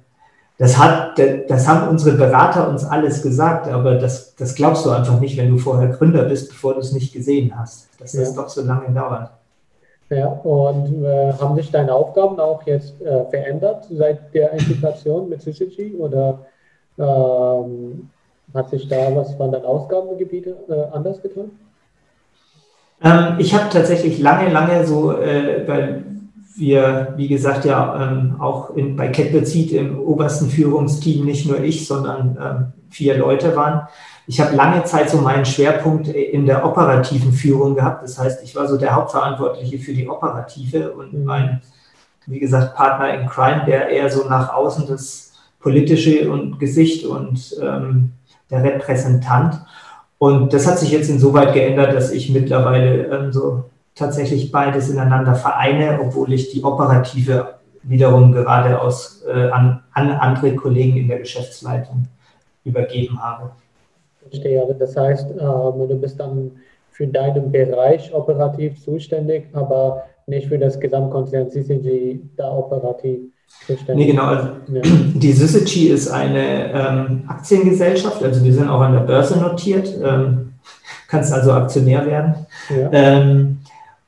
[0.58, 5.20] das, hat, das haben unsere Berater uns alles gesagt, aber das, das glaubst du einfach
[5.20, 8.42] nicht, wenn du vorher Gründer bist, bevor du es nicht gesehen hast, dass das ja.
[8.42, 9.32] doch so lange dauert.
[10.10, 15.42] Ja, und äh, haben sich deine Aufgaben auch jetzt äh, verändert seit der Integration mit
[15.42, 16.40] Syzygy oder
[16.98, 18.10] ähm,
[18.54, 21.52] hat sich da was von den Ausgabengebieten äh, anders getan?
[23.04, 26.06] Ähm, ich habe tatsächlich lange, lange so, äh, weil
[26.58, 31.88] wir, wie gesagt, ja ähm, auch in, bei Catbird im obersten Führungsteam nicht nur ich,
[31.88, 33.88] sondern ähm, vier Leute waren.
[34.26, 38.04] Ich habe lange Zeit so meinen Schwerpunkt in der operativen Führung gehabt.
[38.04, 41.24] Das heißt, ich war so der Hauptverantwortliche für die Operative und mhm.
[41.24, 41.62] mein,
[42.26, 47.56] wie gesagt, Partner in Crime, der eher so nach außen das politische und Gesicht und
[47.62, 48.14] ähm,
[48.50, 49.62] der Repräsentant.
[50.18, 53.66] Und das hat sich jetzt insoweit geändert, dass ich mittlerweile ähm, so
[53.98, 60.56] tatsächlich beides ineinander vereine, obwohl ich die operative wiederum gerade aus, äh, an, an andere
[60.56, 62.08] Kollegen in der Geschäftsleitung
[62.64, 63.52] übergeben habe.
[64.30, 66.52] Verstehe, also das heißt, äh, du bist dann
[66.92, 73.20] für deinen Bereich operativ zuständig, aber nicht für das Gesamtkonzern CCG da operativ
[73.66, 74.08] zuständig.
[74.08, 74.24] Nee, genau.
[74.24, 74.82] Also ja.
[75.14, 80.54] Die Syzygy ist eine ähm, Aktiengesellschaft, also wir sind auch an der Börse notiert, ähm,
[81.08, 82.36] kannst also Aktionär werden.
[82.70, 82.90] Ja.
[82.92, 83.57] Ähm,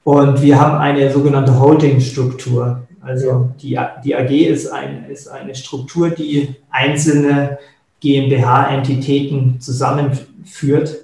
[0.03, 2.87] und wir haben eine sogenannte Holding-Struktur.
[3.01, 7.57] Also die, die AG ist, ein, ist eine Struktur, die einzelne
[7.99, 10.97] GmbH-Entitäten zusammenführt.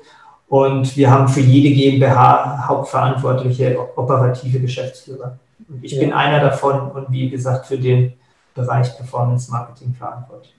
[0.47, 5.37] Und wir haben für jede GmbH hauptverantwortliche operative Geschäftsführer.
[5.67, 6.01] Und ich ja.
[6.01, 8.13] bin einer davon und wie gesagt für den
[8.53, 10.53] Bereich Performance Marketing verantwortlich.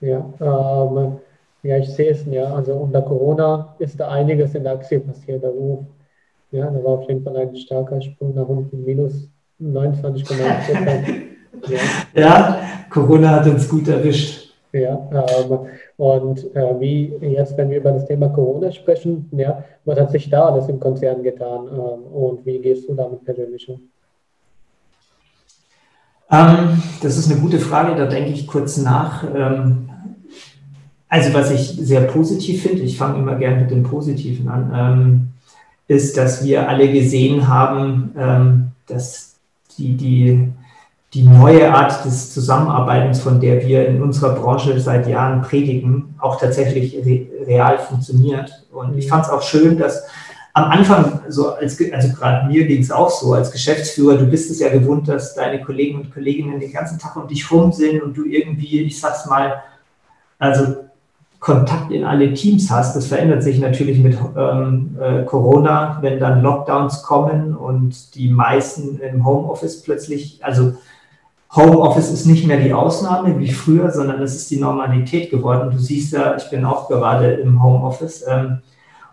[0.00, 1.18] Ja, ähm,
[1.62, 2.44] ja, ich sehe es ja.
[2.52, 5.44] Also unter Corona ist da einiges in der Aktie passiert.
[5.44, 5.86] Also
[6.56, 9.28] ja, da war auf jeden Fall ein starker Sprung nach unten, minus
[9.60, 11.08] 29,8 Prozent.
[12.14, 12.20] ja.
[12.20, 14.46] ja, Corona hat uns gut erwischt.
[14.72, 15.58] Ja, ähm,
[15.96, 20.28] und äh, wie jetzt, wenn wir über das Thema Corona sprechen, ja, was hat sich
[20.28, 23.80] da alles im Konzern getan ähm, und wie gehst du damit persönlich um?
[26.30, 29.24] Ähm, das ist eine gute Frage, da denke ich kurz nach.
[29.34, 29.88] Ähm,
[31.08, 35.32] also was ich sehr positiv finde, ich fange immer gerne mit dem Positiven an.
[35.88, 39.36] Ist, dass wir alle gesehen haben, ähm, dass
[39.78, 40.52] die, die,
[41.14, 46.40] die neue Art des Zusammenarbeitens, von der wir in unserer Branche seit Jahren predigen, auch
[46.40, 48.64] tatsächlich re real funktioniert.
[48.72, 50.04] Und ich fand es auch schön, dass
[50.56, 54.50] am Anfang, so als, also gerade mir ging es auch so, als Geschäftsführer, du bist
[54.50, 58.02] es ja gewohnt, dass deine Kollegen und Kolleginnen den ganzen Tag um dich rum sind
[58.02, 59.62] und du irgendwie, ich sag's mal,
[60.38, 60.76] also
[61.46, 62.96] Kontakt in alle Teams hast.
[62.96, 68.98] Das verändert sich natürlich mit ähm, äh, Corona, wenn dann Lockdowns kommen und die meisten
[68.98, 70.72] im Homeoffice plötzlich, also
[71.54, 75.70] Homeoffice ist nicht mehr die Ausnahme wie früher, sondern es ist die Normalität geworden.
[75.70, 78.24] Du siehst ja, ich bin auch gerade im Homeoffice.
[78.26, 78.58] Ähm,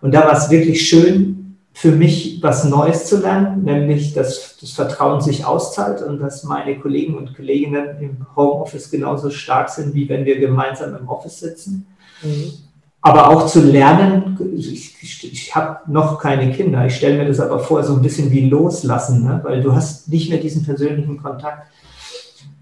[0.02, 4.72] und da war es wirklich schön für mich, was Neues zu lernen, nämlich, dass das
[4.72, 10.10] Vertrauen sich auszahlt und dass meine Kollegen und Kolleginnen im Homeoffice genauso stark sind, wie
[10.10, 11.86] wenn wir gemeinsam im Office sitzen.
[12.24, 12.52] Mhm.
[13.02, 17.42] Aber auch zu lernen, ich, ich, ich habe noch keine Kinder, ich stelle mir das
[17.42, 19.42] aber vor, so ein bisschen wie loslassen, ne?
[19.44, 21.68] weil du hast nicht mehr diesen persönlichen Kontakt.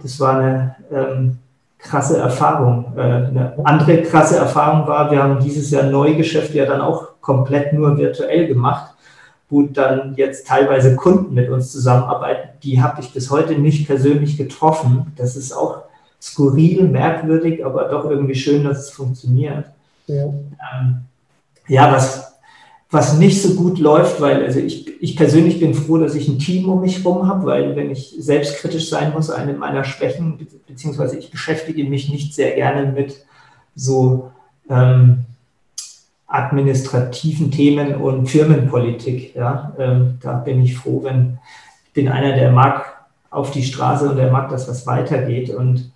[0.02, 1.38] Das war eine ähm,
[1.78, 2.94] krasse Erfahrung.
[2.96, 7.74] Äh, eine andere krasse Erfahrung war, wir haben dieses Jahr Neugeschäft ja dann auch komplett
[7.74, 8.96] nur virtuell gemacht,
[9.48, 12.50] wo dann jetzt teilweise Kunden mit uns zusammenarbeiten.
[12.64, 15.14] Die habe ich bis heute nicht persönlich getroffen.
[15.18, 15.84] Das ist auch
[16.22, 19.66] skurril, merkwürdig, aber doch irgendwie schön, dass es funktioniert.
[20.08, 21.02] Ja, ähm,
[21.68, 22.36] ja was,
[22.92, 26.40] was nicht so gut läuft, weil also ich, ich persönlich bin froh, dass ich ein
[26.40, 30.46] Team um mich herum habe, weil wenn ich selbstkritisch sein muss, eine meiner Schwächen, be
[30.68, 33.26] beziehungsweise ich beschäftige mich nicht sehr gerne mit
[33.76, 34.32] so
[34.70, 35.26] ähm,
[36.28, 39.36] administrativen Themen und Firmenpolitik.
[39.36, 41.40] Ja, ähm, da bin ich froh, wenn
[41.88, 45.91] ich bin einer, der mag auf die Straße und der mag, dass was weitergeht und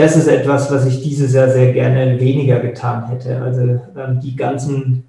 [0.00, 3.40] das ist etwas, was ich dieses Jahr sehr gerne weniger getan hätte.
[3.42, 5.04] Also ähm, die ganzen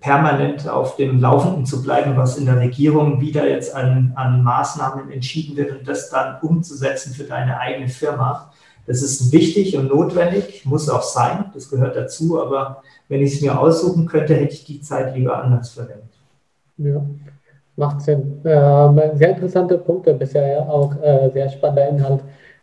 [0.00, 5.10] permanent auf dem Laufenden zu bleiben, was in der Regierung wieder jetzt an, an Maßnahmen
[5.10, 8.52] entschieden wird und das dann umzusetzen für deine eigene Firma.
[8.86, 13.40] Das ist wichtig und notwendig, muss auch sein, das gehört dazu, aber wenn ich es
[13.40, 16.04] mir aussuchen könnte, hätte ich die Zeit lieber anders verwendet.
[16.76, 17.00] Ja,
[17.76, 18.40] macht Sinn.
[18.44, 22.20] Ähm, sehr interessante Punkte bisher, ja, auch äh, sehr spannender Inhalt.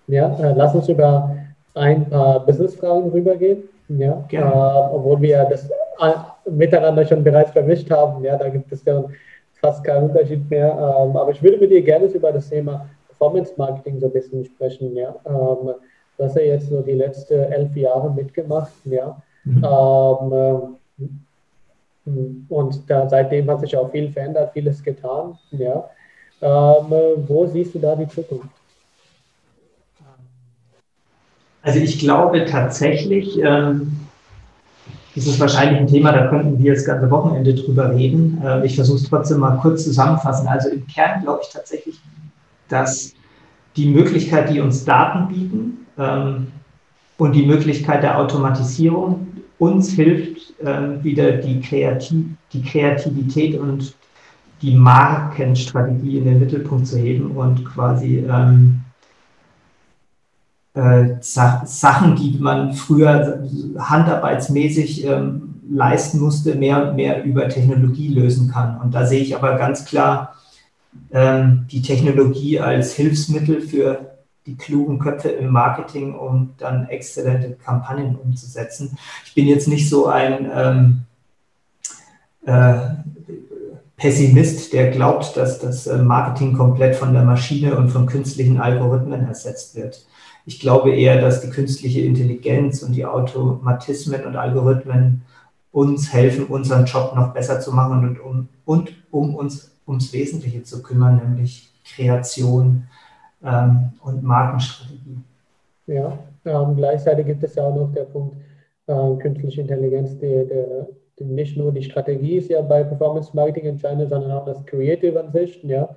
[0.08, 1.36] Ja, äh, lass uns über
[1.74, 3.64] ein paar Business-Fragen rübergehen.
[3.90, 5.70] Ja, äh, obwohl wir das
[6.46, 8.24] miteinander schon bereits vermischt haben.
[8.24, 9.04] Ja, da gibt es ja
[9.54, 10.72] fast keinen Unterschied mehr.
[10.72, 14.46] Ähm, aber ich würde mit dir gerne über das Thema Performance Marketing so ein bisschen
[14.46, 14.96] sprechen.
[14.96, 15.74] Ja, ähm,
[16.18, 18.74] du hast ja jetzt so die letzten elf Jahre mitgemacht.
[18.86, 20.78] Ja, mhm.
[22.06, 25.38] ähm, und da, seitdem hat sich auch viel verändert, vieles getan.
[25.52, 25.90] Ja,
[26.42, 26.92] ähm,
[27.28, 28.50] wo siehst du da die Zukunft?
[31.64, 33.94] Also ich glaube tatsächlich, ähm,
[35.16, 38.42] das ist wahrscheinlich ein Thema, da könnten wir das ganze Wochenende drüber reden.
[38.44, 40.48] Äh, ich versuche es trotzdem mal kurz zusammenfassen.
[40.48, 42.00] Also im Kern glaube ich tatsächlich,
[42.68, 43.14] dass
[43.78, 46.48] die Möglichkeit, die uns Daten bieten ähm,
[47.18, 53.96] und die Möglichkeit der Automatisierung uns hilft, äh, wieder die, Kreativ die Kreativität und
[54.62, 58.82] die Markenstrategie in den Mittelpunkt zu heben und quasi ähm,
[60.74, 63.48] äh, Sachen, die man früher
[63.78, 68.80] handarbeitsmäßig ähm, leisten musste, mehr und mehr über Technologie lösen kann.
[68.82, 70.36] Und da sehe ich aber ganz klar
[71.12, 74.14] ähm, die Technologie als Hilfsmittel für
[74.46, 78.98] die klugen Köpfe im Marketing, um dann exzellente Kampagnen umzusetzen.
[79.26, 81.02] Ich bin jetzt nicht so ein ähm,
[82.46, 82.76] äh,
[83.96, 89.26] Pessimist, der glaubt, dass das äh, Marketing komplett von der Maschine und von künstlichen Algorithmen
[89.28, 90.06] ersetzt wird.
[90.46, 95.24] Ich glaube eher, dass die künstliche Intelligenz und die Automatismen und Algorithmen
[95.72, 100.64] uns helfen, unseren Job noch besser zu machen und um, und um uns ums Wesentliche
[100.64, 102.84] zu kümmern, nämlich Kreation
[103.44, 105.18] ähm, und Markenstrategie.
[105.88, 108.36] Ja, ähm, gleichzeitig gibt es ja auch noch der Punkt
[108.88, 110.88] äh, künstliche Intelligenz, die, der,
[111.20, 115.20] die, nicht nur die Strategie ist ja bei Performance Marketing entscheidend, sondern auch das Creative
[115.20, 115.90] an sich, ja,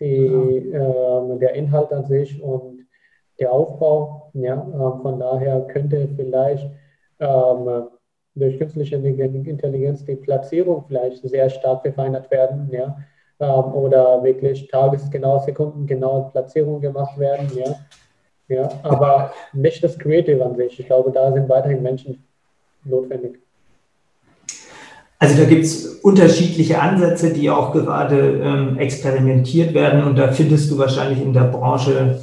[0.00, 1.34] die, ja.
[1.34, 2.75] Äh, der Inhalt an sich und
[3.38, 4.30] der Aufbau.
[4.34, 6.68] Ja, äh, von daher könnte vielleicht
[7.20, 7.88] ähm,
[8.34, 12.68] durch künstliche Intelligenz die Platzierung vielleicht sehr stark verfeinert werden.
[12.70, 12.96] Ja,
[13.40, 17.50] ähm, oder wirklich tagesgenau, sekundengenau Platzierung gemacht werden.
[17.54, 17.76] Ja,
[18.48, 20.78] ja, aber nicht das Creative an sich.
[20.78, 22.24] Ich glaube, da sind weiterhin Menschen
[22.84, 23.38] notwendig.
[25.18, 30.70] Also da gibt es unterschiedliche Ansätze, die auch gerade ähm, experimentiert werden und da findest
[30.70, 32.20] du wahrscheinlich in der Branche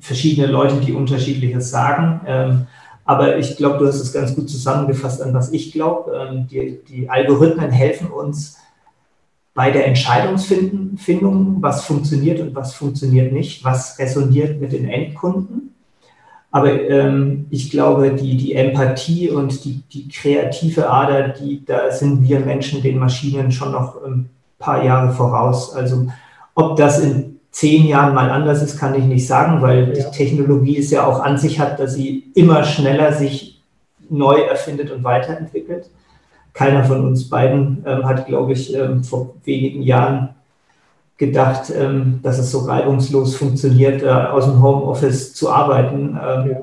[0.00, 2.20] verschiedene Leute, die unterschiedliches sagen.
[2.26, 2.66] Ähm,
[3.04, 6.12] aber ich glaube, du hast es ganz gut zusammengefasst an was ich glaube.
[6.12, 8.58] Ähm, die, die, Algorithmen helfen uns
[9.54, 15.74] bei der Entscheidungsfindung, was funktioniert und was funktioniert nicht, was resoniert mit den Endkunden.
[16.50, 22.22] Aber ähm, ich glaube, die, die Empathie und die, die kreative Ader, die, da sind
[22.28, 25.74] wir Menschen den Maschinen schon noch ein paar Jahre voraus.
[25.74, 26.08] Also
[26.54, 30.04] ob das in zehn Jahren mal anders ist, kann ich nicht sagen, weil ja.
[30.04, 33.62] die Technologie es ja auch an sich hat, dass sie immer schneller sich
[34.10, 35.88] neu erfindet und weiterentwickelt.
[36.52, 40.34] Keiner von uns beiden ähm, hat, glaube ich, ähm, vor wenigen Jahren
[41.16, 46.18] gedacht, ähm, dass es so reibungslos funktioniert, äh, aus dem Homeoffice zu arbeiten.
[46.22, 46.56] Ähm, ja.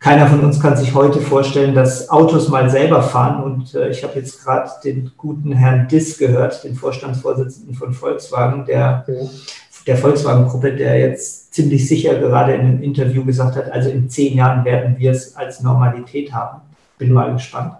[0.00, 3.44] Keiner von uns kann sich heute vorstellen, dass Autos mal selber fahren.
[3.44, 8.64] Und äh, ich habe jetzt gerade den guten Herrn Diss gehört, den Vorstandsvorsitzenden von Volkswagen,
[8.64, 9.16] der ja
[9.86, 14.36] der Volkswagen-Gruppe, der jetzt ziemlich sicher gerade in einem Interview gesagt hat, also in zehn
[14.36, 16.60] Jahren werden wir es als Normalität haben.
[16.98, 17.74] Bin mal gespannt.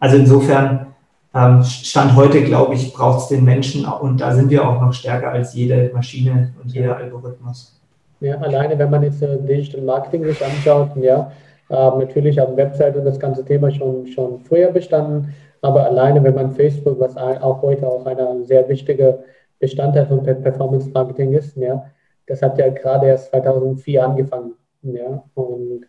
[0.00, 0.88] Also insofern,
[1.34, 4.92] ähm, Stand heute, glaube ich, braucht es den Menschen und da sind wir auch noch
[4.92, 7.78] stärker als jede Maschine und jeder Algorithmus.
[8.20, 11.30] Ja, alleine wenn man jetzt äh, Digital Marketing sich anschaut, ja,
[11.70, 16.34] äh, natürlich haben Website und das ganze Thema schon, schon früher bestanden, aber alleine wenn
[16.34, 19.20] man Facebook, was auch heute auch eine sehr wichtige
[19.58, 21.56] Bestandteil von Performance Marketing ist.
[21.56, 21.84] Ja.
[22.26, 24.52] Das hat ja gerade erst 2004 angefangen.
[24.82, 25.24] Ja.
[25.34, 25.86] Und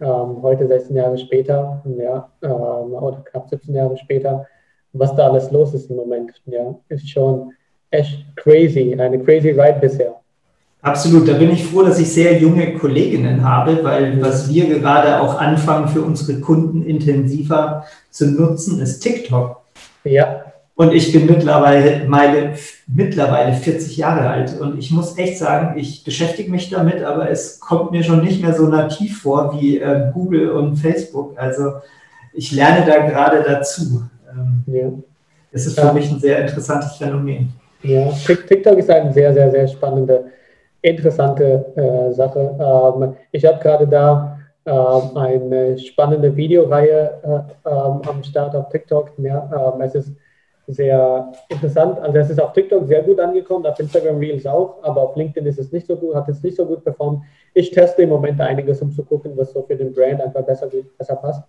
[0.00, 2.50] ähm, heute, 16 Jahre später, ja, ähm,
[2.94, 4.46] oder knapp 17 Jahre später,
[4.92, 7.52] was da alles los ist im Moment, ja, ist schon
[7.90, 10.14] echt crazy, eine crazy ride bisher.
[10.80, 15.20] Absolut, da bin ich froh, dass ich sehr junge Kolleginnen habe, weil was wir gerade
[15.20, 19.60] auch anfangen für unsere Kunden intensiver zu nutzen, ist TikTok.
[20.04, 20.44] Ja,
[20.78, 22.54] und ich bin mittlerweile, meine,
[22.86, 24.60] mittlerweile 40 Jahre alt.
[24.60, 28.40] Und ich muss echt sagen, ich beschäftige mich damit, aber es kommt mir schon nicht
[28.40, 31.36] mehr so nativ vor wie äh, Google und Facebook.
[31.36, 31.72] Also
[32.32, 34.04] ich lerne da gerade dazu.
[34.30, 34.88] Ähm, ja.
[35.50, 35.92] Es ist für ja.
[35.92, 37.52] mich ein sehr interessantes Phänomen.
[37.82, 40.26] Ja, TikTok ist eine sehr, sehr, sehr spannende,
[40.80, 42.56] interessante äh, Sache.
[42.56, 49.10] Ähm, ich habe gerade da ähm, eine spannende Videoreihe äh, ähm, am Start auf TikTok.
[49.18, 50.12] Ja, ähm, es ist
[50.68, 51.98] sehr interessant.
[51.98, 55.46] Also es ist auf TikTok sehr gut angekommen, auf Instagram Reels auch, aber auf LinkedIn
[55.46, 57.22] ist es nicht so gut, hat es nicht so gut performt.
[57.54, 60.68] Ich teste im Moment einiges, um zu gucken, was so für den Brand einfach besser,
[60.98, 61.42] besser passt.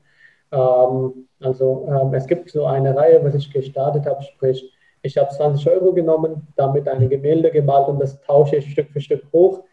[0.52, 5.30] Ähm, also ähm, es gibt so eine Reihe, was ich gestartet habe, sprich, ich habe
[5.30, 9.64] 20 Euro genommen, damit eine Gemälde gemalt und das tausche ich Stück für Stück hoch,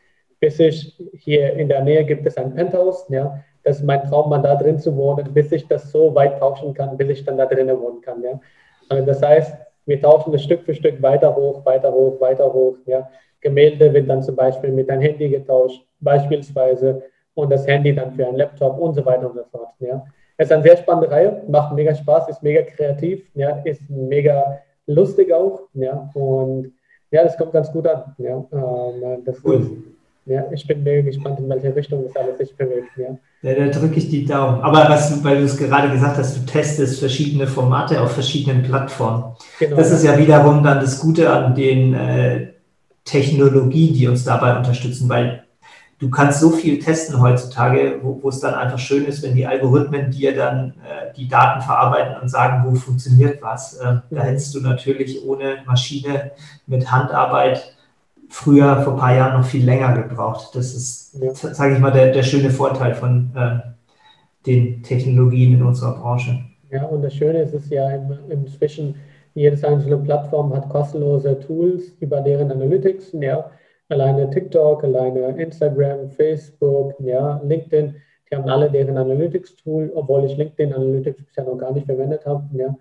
[0.40, 4.28] bis ich hier in der Nähe gibt es ein Penthouse, ja, das ist mein Traum,
[4.30, 7.36] mal da drin zu wohnen, bis ich das so weit tauschen kann, bis ich dann
[7.36, 8.40] da drinnen wohnen kann, ja.
[8.88, 9.56] Also das heißt,
[9.86, 13.08] wir tauschen das Stück für Stück weiter hoch, weiter hoch, weiter hoch, ja.
[13.40, 17.02] Gemälde wird dann zum Beispiel mit einem Handy getauscht, beispielsweise,
[17.34, 20.04] und das Handy dann für einen Laptop und so weiter und so fort, ja.
[20.36, 24.60] Es ist eine sehr spannende Reihe, macht mega Spaß, ist mega kreativ, ja, ist mega
[24.86, 26.72] lustig auch, ja, und
[27.10, 28.44] ja, das kommt ganz gut an, ja.
[28.52, 29.60] Ähm, das cool.
[29.60, 29.70] ist,
[30.26, 33.16] ja, ich bin mega gespannt, in welche Richtung das alles sich bewegt, ja.
[33.42, 34.60] Ja, da drücke ich die Daumen.
[34.60, 39.36] Aber was, weil du es gerade gesagt hast, du testest verschiedene Formate auf verschiedenen Plattformen.
[39.60, 39.76] Genau.
[39.76, 42.48] Das ist ja wiederum dann das Gute an den äh,
[43.04, 45.44] Technologien, die uns dabei unterstützen, weil
[46.00, 49.46] du kannst so viel testen heutzutage, wo, wo es dann einfach schön ist, wenn die
[49.46, 53.74] Algorithmen dir dann äh, die Daten verarbeiten und sagen, wo funktioniert was.
[53.74, 54.18] Äh, da mhm.
[54.18, 56.32] hättest du natürlich ohne Maschine
[56.66, 57.75] mit Handarbeit
[58.28, 60.54] früher vor ein paar Jahren noch viel länger gebraucht.
[60.54, 61.34] Das ist, ja.
[61.34, 63.58] sage ich mal, der, der schöne Vorteil von äh,
[64.46, 66.38] den Technologien in unserer Branche.
[66.70, 67.88] Ja, und das Schöne ist es ja
[68.28, 68.96] inzwischen,
[69.34, 73.12] jedes einzelne Plattform hat kostenlose Tools über deren Analytics.
[73.12, 73.50] Ja,
[73.88, 77.94] alleine TikTok, alleine Instagram, Facebook, ja, LinkedIn,
[78.30, 82.44] die haben alle deren Analytics-Tool, obwohl ich LinkedIn Analytics bisher noch gar nicht verwendet habe.
[82.52, 82.74] Ja.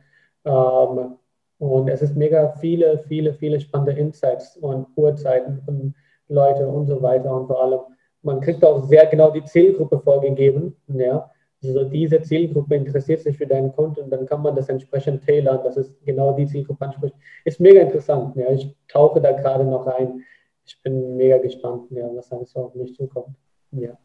[0.46, 1.16] Ähm,
[1.60, 5.94] und es ist mega viele, viele, viele spannende Insights und Uhrzeiten von
[6.28, 7.34] Leute und so weiter.
[7.34, 7.80] Und vor allem,
[8.22, 10.76] man kriegt auch sehr genau die Zielgruppe vorgegeben.
[10.88, 11.30] Ja.
[11.64, 15.64] Also diese Zielgruppe interessiert sich für deinen Kunden und dann kann man das entsprechend tailern,
[15.64, 17.16] dass es genau die Zielgruppe anspricht.
[17.46, 18.36] Ist mega interessant.
[18.36, 18.52] Ja.
[18.52, 20.24] Ich tauche da gerade noch rein
[20.66, 23.36] ich bin mega gespannt, ja, was alles auf mich zukommt.
[23.72, 23.98] Ja.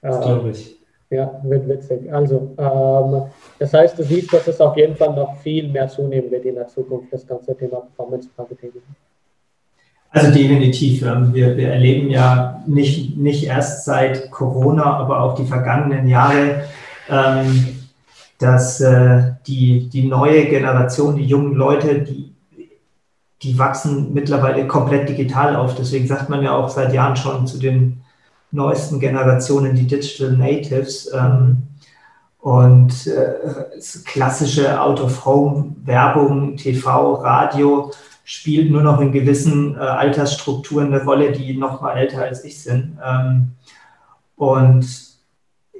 [0.00, 0.83] Das glaube ich.
[1.10, 2.12] Ja, wird witzig.
[2.12, 3.22] Also, ähm,
[3.58, 6.54] das heißt, du siehst, dass es auf jeden Fall noch viel mehr zunehmen wird in
[6.54, 8.70] der Zukunft, das ganze Thema Performance Marketing.
[10.10, 11.02] Also definitiv.
[11.02, 16.62] Wir, wir erleben ja nicht, nicht erst seit Corona, aber auch die vergangenen Jahre,
[17.10, 17.80] ähm,
[18.38, 22.34] dass äh, die, die neue Generation, die jungen Leute, die
[23.44, 25.74] die wachsen mittlerweile komplett digital auf.
[25.74, 28.00] Deswegen sagt man ja auch seit Jahren schon zu den
[28.54, 31.10] neuesten Generationen die Digital Natives.
[31.12, 31.58] Ähm,
[32.38, 37.90] und äh, klassische Out-of-Home-Werbung, TV, Radio
[38.22, 42.62] spielt nur noch in gewissen äh, Altersstrukturen eine Rolle, die noch mal älter als ich
[42.62, 42.98] sind.
[43.04, 43.52] Ähm,
[44.36, 44.86] und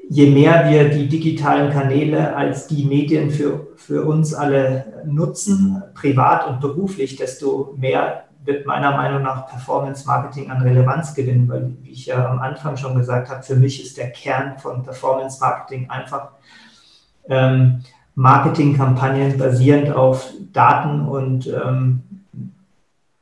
[0.09, 6.49] je mehr wir die digitalen Kanäle als die Medien für, für uns alle nutzen, privat
[6.49, 11.90] und beruflich, desto mehr wird meiner Meinung nach Performance Marketing an Relevanz gewinnen, weil, wie
[11.90, 15.88] ich ja am Anfang schon gesagt habe, für mich ist der Kern von Performance Marketing
[15.88, 16.30] einfach
[17.28, 17.82] ähm,
[18.14, 22.03] Marketingkampagnen basierend auf Daten und ähm,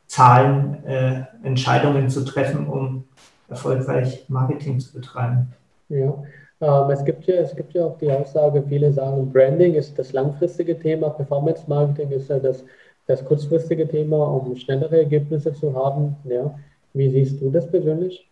[0.06, 3.04] Zahlen äh, Entscheidungen zu treffen, um
[3.48, 5.52] erfolgreich Marketing zu betreiben.
[5.88, 6.12] Ja,
[6.60, 10.12] ähm, es, gibt ja, es gibt ja auch die Aussage, viele sagen, Branding ist das
[10.12, 12.62] langfristige Thema, Performance Marketing ist ja das,
[13.06, 16.16] das kurzfristige Thema, um schnellere Ergebnisse zu haben.
[16.24, 16.54] Ja.
[16.94, 18.26] Wie siehst du das persönlich?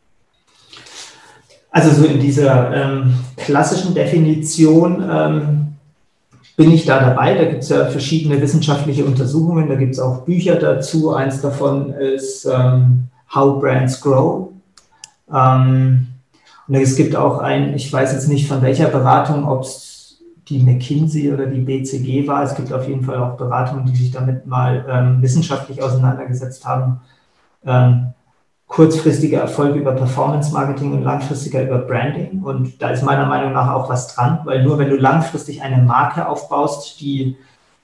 [1.71, 5.67] Also so in dieser ähm, klassischen Definition ähm,
[6.57, 7.35] bin ich da dabei.
[7.35, 11.15] Da gibt es ja verschiedene wissenschaftliche Untersuchungen, da gibt es auch Bücher dazu.
[11.15, 14.49] Eins davon ist ähm, How Brands Grow.
[15.33, 16.09] Ähm,
[16.67, 19.90] und es gibt auch ein, ich weiß jetzt nicht von welcher Beratung, ob es
[20.51, 22.43] die McKinsey oder die BCG war.
[22.43, 27.01] Es gibt auf jeden Fall auch Beratungen, die sich damit mal ähm, wissenschaftlich auseinandergesetzt haben.
[27.65, 28.13] Ähm,
[28.67, 32.43] kurzfristiger Erfolg über Performance Marketing und langfristiger über Branding.
[32.43, 35.83] Und da ist meiner Meinung nach auch was dran, weil nur wenn du langfristig eine
[35.83, 37.37] Marke aufbaust, die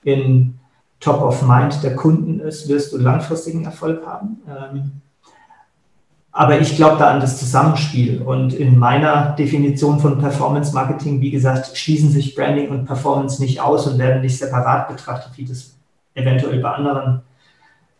[0.03, 0.59] in
[0.99, 4.41] Top of Mind der Kunden ist, wirst du langfristigen Erfolg haben.
[4.47, 5.01] Ähm,
[6.37, 8.21] aber ich glaube da an das Zusammenspiel.
[8.21, 13.59] Und in meiner Definition von Performance Marketing, wie gesagt, schließen sich Branding und Performance nicht
[13.59, 15.75] aus und werden nicht separat betrachtet, wie das
[16.13, 17.21] eventuell bei anderen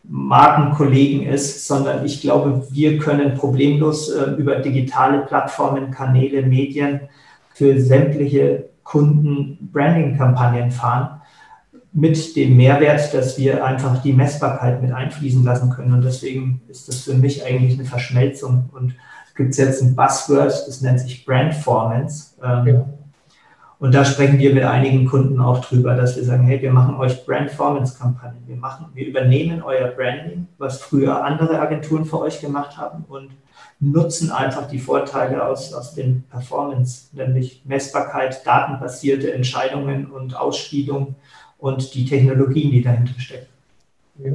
[0.04, 7.10] Markenkollegen ist, sondern ich glaube, wir können problemlos äh, über digitale Plattformen, Kanäle, Medien
[7.56, 11.17] für sämtliche Kunden Branding-Kampagnen fahren
[11.98, 15.94] mit dem Mehrwert, dass wir einfach die Messbarkeit mit einfließen lassen können.
[15.94, 18.70] Und deswegen ist das für mich eigentlich eine Verschmelzung.
[18.72, 18.94] Und
[19.36, 22.36] gibt es jetzt ein Buzzword, das nennt sich Brandformance.
[22.44, 22.86] Ähm, ja.
[23.80, 26.98] Und da sprechen wir mit einigen Kunden auch drüber, dass wir sagen, hey, wir machen
[26.98, 28.44] euch Brandformance-Kampagnen.
[28.46, 33.32] Wir machen, wir übernehmen euer Branding, was früher andere Agenturen für euch gemacht haben und
[33.80, 41.16] nutzen einfach die Vorteile aus, aus dem Performance, nämlich Messbarkeit, datenbasierte Entscheidungen und Ausspielung
[41.60, 43.48] und die Technologien, die dahinter stecken.
[44.20, 44.32] Ja.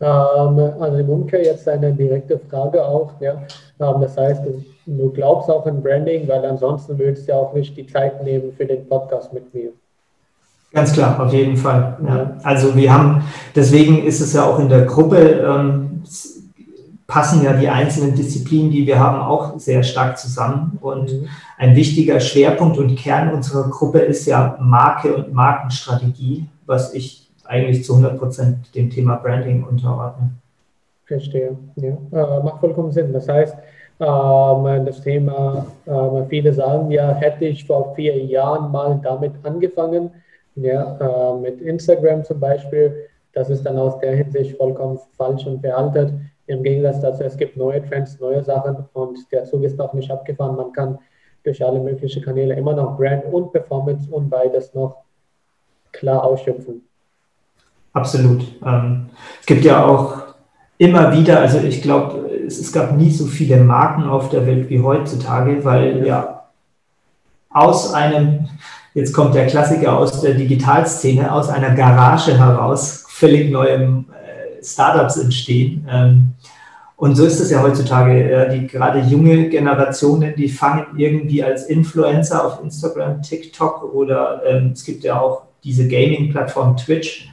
[0.00, 3.12] Ähm, also im Umkehr jetzt eine direkte Frage auch.
[3.20, 3.42] Ja.
[3.80, 4.42] Ähm, das heißt,
[4.86, 8.52] du glaubst auch an Branding, weil ansonsten würdest du ja auch nicht die Zeit nehmen
[8.56, 9.70] für den Podcast mit mir.
[10.72, 11.96] Ganz klar, auf jeden Fall.
[12.06, 12.36] Ja.
[12.42, 13.24] Also wir haben,
[13.56, 15.87] deswegen ist es ja auch in der Gruppe, ähm,
[17.08, 20.78] passen ja die einzelnen Disziplinen, die wir haben, auch sehr stark zusammen.
[20.82, 21.28] Und mhm.
[21.56, 27.82] ein wichtiger Schwerpunkt und Kern unserer Gruppe ist ja Marke und Markenstrategie, was ich eigentlich
[27.82, 30.30] zu 100 Prozent dem Thema Branding unterordne.
[31.06, 31.96] Verstehe, ja.
[32.12, 33.10] Äh, macht vollkommen Sinn.
[33.14, 33.56] Das heißt,
[34.00, 40.10] ähm, das Thema, äh, viele sagen ja, hätte ich vor vier Jahren mal damit angefangen,
[40.56, 42.94] ja, äh, mit Instagram zum Beispiel,
[43.32, 46.12] das ist dann aus der Hinsicht vollkommen falsch und veraltet.
[46.48, 50.10] Im Gegensatz dazu, es gibt neue Trends, neue Sachen und der Zug ist noch nicht
[50.10, 50.56] abgefahren.
[50.56, 50.98] Man kann
[51.44, 55.04] durch alle möglichen Kanäle immer noch Brand und Performance und beides noch
[55.92, 56.82] klar ausschöpfen.
[57.92, 58.42] Absolut.
[58.64, 60.22] Ähm, es gibt ja auch
[60.78, 64.70] immer wieder, also ich glaube, es, es, gab nie so viele Marken auf der Welt
[64.70, 66.44] wie heutzutage, weil ja
[67.50, 68.48] aus einem,
[68.94, 74.04] jetzt kommt der Klassiker aus der Digitalszene, aus einer Garage heraus völlig neue
[74.62, 75.86] Startups entstehen.
[75.90, 76.32] Ähm,
[76.96, 78.30] und so ist es ja heutzutage.
[78.30, 84.72] Ja, die gerade junge Generationen, die fangen irgendwie als Influencer auf Instagram, TikTok oder ähm,
[84.72, 87.30] es gibt ja auch diese Gaming-Plattform Twitch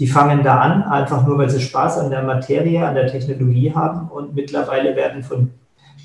[0.00, 3.72] die fangen da an, einfach nur weil sie Spaß an der Materie, an der Technologie
[3.72, 5.50] haben und mittlerweile werden von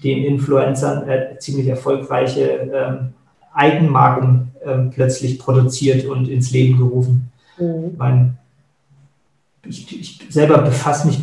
[0.03, 2.41] den Influencern äh, ziemlich erfolgreiche
[2.73, 3.13] ähm,
[3.53, 7.31] Eigenmarken ähm, plötzlich produziert und ins Leben gerufen.
[7.57, 7.95] Mhm.
[7.97, 8.37] Mein,
[9.67, 11.21] ich, ich, selber befasse mich,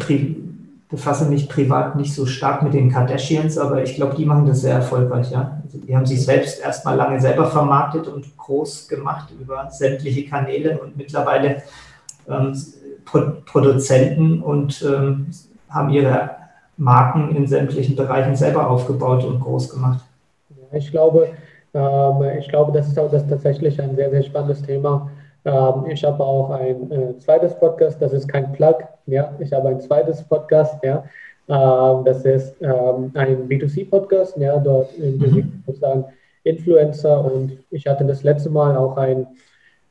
[0.88, 4.61] befasse mich privat nicht so stark mit den Kardashians, aber ich glaube, die machen das
[4.61, 5.30] sehr erfolgreich.
[5.30, 5.61] Ja?
[5.64, 10.78] Also die haben sich selbst erstmal lange selber vermarktet und groß gemacht über sämtliche Kanäle
[10.78, 11.62] und mittlerweile
[12.28, 12.57] ähm,
[13.47, 15.26] Produzenten und ähm,
[15.68, 16.30] haben ihre
[16.76, 20.01] Marken in sämtlichen Bereichen selber aufgebaut und groß gemacht.
[20.72, 21.28] Ich glaube,
[21.74, 25.11] ähm, ich glaube, das ist auch das tatsächlich ein sehr, sehr spannendes Thema.
[25.45, 28.76] Ähm, ich habe auch ein äh, zweites Podcast, das ist kein Plug,
[29.07, 31.05] ja, ich habe ein zweites Podcast, ja,
[31.49, 35.62] ähm, das ist ähm, ein B2C-Podcast, ja, dort mhm.
[35.66, 36.05] sozusagen
[36.45, 39.26] Influencer und ich hatte das letzte Mal auch ein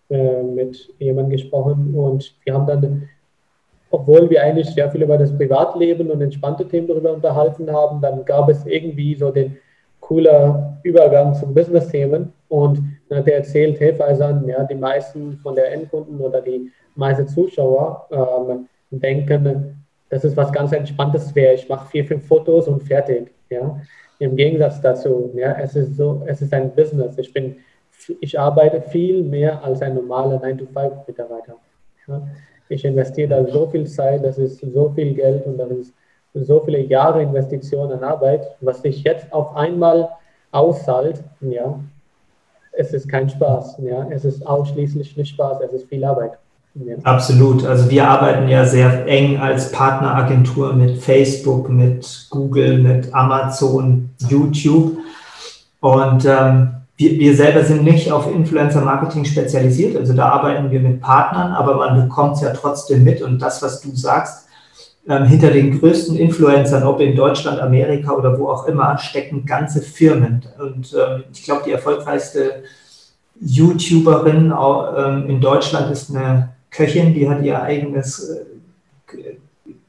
[0.09, 3.09] äh, mit jemandem gesprochen und wir haben dann,
[3.89, 8.23] obwohl wir eigentlich sehr viel über das Privatleben und entspannte Themen darüber unterhalten haben, dann
[8.23, 9.57] gab es irgendwie so den
[9.99, 12.81] cooler Übergang zum Business-Themen und
[13.11, 17.27] dann hat er erzählt, hey Faisan, ja, die meisten von der Endkunden oder die meisten
[17.27, 21.55] Zuschauer ähm, denken, dass es was ganz Entspanntes wäre.
[21.55, 23.31] Ich mache vier, fünf Fotos und fertig.
[23.49, 23.81] Ja.
[24.19, 27.17] Im Gegensatz dazu, ja, es ist so, es ist ein Business.
[27.17, 27.57] Ich bin
[28.21, 31.57] ich arbeite viel mehr als ein normaler 9-to-5-Mitarbeiter.
[32.07, 32.27] Ja?
[32.69, 35.93] Ich investiere da so viel Zeit, das ist so viel Geld und das ist
[36.33, 40.09] so viele Jahre Investition an Arbeit, was sich jetzt auf einmal
[40.51, 41.77] auszahlt, ja,
[42.71, 46.33] es ist kein Spaß, ja, es ist ausschließlich nicht Spaß, es ist viel Arbeit.
[46.73, 46.95] Ja.
[47.03, 47.65] Absolut.
[47.65, 54.97] Also wir arbeiten ja sehr eng als Partneragentur mit Facebook, mit Google, mit Amazon, YouTube.
[55.81, 61.01] Und ähm, wir, wir selber sind nicht auf Influencer-Marketing spezialisiert, also da arbeiten wir mit
[61.01, 64.40] Partnern, aber man bekommt es ja trotzdem mit und das, was du sagst,
[65.07, 69.81] ähm, hinter den größten Influencern, ob in Deutschland, Amerika oder wo auch immer, stecken ganze
[69.81, 70.43] Firmen.
[70.59, 72.63] Und ähm, ich glaube, die erfolgreichste
[73.39, 74.53] YouTuberin
[74.97, 79.37] ähm, in Deutschland ist eine Köchin, die hat ihr eigenes äh,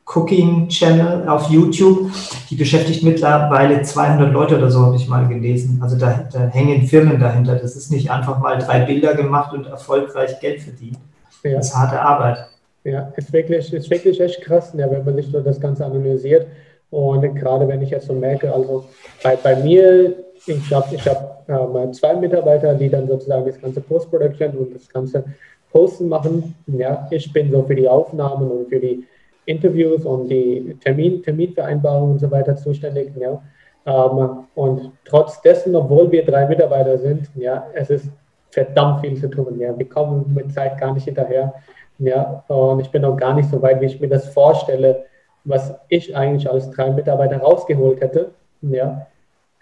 [0.05, 2.11] Cooking Channel auf YouTube.
[2.51, 5.79] Die beschäftigt mittlerweile 200 Leute oder so, habe ich mal gelesen.
[5.83, 7.57] Also da, da, hängen Firmen dahinter.
[7.57, 10.99] Das ist nicht einfach mal drei Bilder gemacht und erfolgreich Geld verdient.
[11.43, 11.57] Ja.
[11.57, 12.49] Das ist harte Arbeit.
[12.85, 16.47] Ja, ist wirklich, ist wirklich echt krass, ja, wenn man sich so das Ganze analysiert.
[16.91, 18.85] Und gerade wenn ich jetzt so merke, also
[19.23, 20.15] bei, bei mir,
[20.47, 24.89] ich habe ich hab, ähm, zwei Mitarbeiter, die dann sozusagen das ganze Post-Production und das
[24.89, 25.25] ganze
[25.71, 26.55] Posten machen.
[26.67, 29.05] Ja, ich bin so für die Aufnahmen und für die
[29.47, 33.13] Interviews und die Termin, Terminvereinbarungen und so weiter zuständig.
[33.19, 33.43] Ja.
[33.87, 38.11] Ähm, und trotz dessen, obwohl wir drei Mitarbeiter sind, ja, es ist
[38.51, 39.59] verdammt viel zu tun.
[39.59, 39.77] Ja.
[39.77, 41.55] Wir kommen mit Zeit gar nicht hinterher.
[42.03, 42.45] Ja.
[42.49, 45.05] Und ich bin auch gar nicht so weit, wie ich mir das vorstelle,
[45.45, 48.31] was ich eigentlich als drei Mitarbeiter rausgeholt hätte.
[48.63, 49.07] Ja.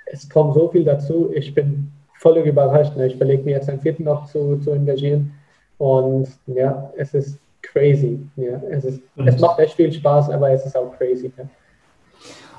[0.07, 1.31] es kommt so viel dazu.
[1.35, 2.97] Ich bin völlig überrascht.
[2.97, 3.07] Ne?
[3.07, 5.33] Ich überlege mir jetzt einen vierten noch zu, zu engagieren.
[5.79, 8.19] Und ja, es ist crazy.
[8.37, 11.33] Ja, es, ist, es macht echt viel Spaß, aber es ist auch crazy.
[11.37, 11.45] Ja.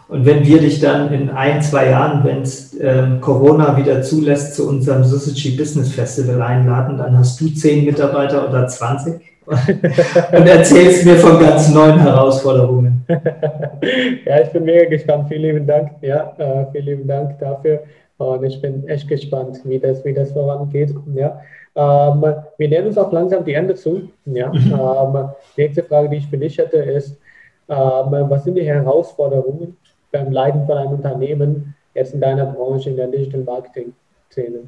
[0.07, 4.55] Und wenn wir dich dann in ein, zwei Jahren, wenn es äh, Corona wieder zulässt,
[4.55, 9.30] zu unserem Suzuki Business Festival einladen, dann hast du zehn Mitarbeiter oder 20
[10.31, 13.05] und erzählst mir von ganz neuen Herausforderungen.
[14.25, 15.27] ja, ich bin mega gespannt.
[15.27, 15.91] Vielen lieben Dank.
[16.01, 17.83] Ja, äh, vielen lieben Dank dafür.
[18.17, 20.93] Und ich bin echt gespannt, wie das, wie das vorangeht.
[21.15, 21.41] Ja.
[21.75, 22.21] Ähm,
[22.57, 24.09] wir nähern uns auch langsam die Ende zu.
[24.25, 24.53] Ja.
[24.53, 24.79] Mhm.
[24.79, 27.17] Ähm, nächste Frage, die ich für dich hätte, ist,
[27.67, 29.75] ähm, was sind die Herausforderungen
[30.11, 33.93] beim Leiten von einem Unternehmen jetzt in deiner Branche, in der Digital Marketing
[34.29, 34.59] Szene?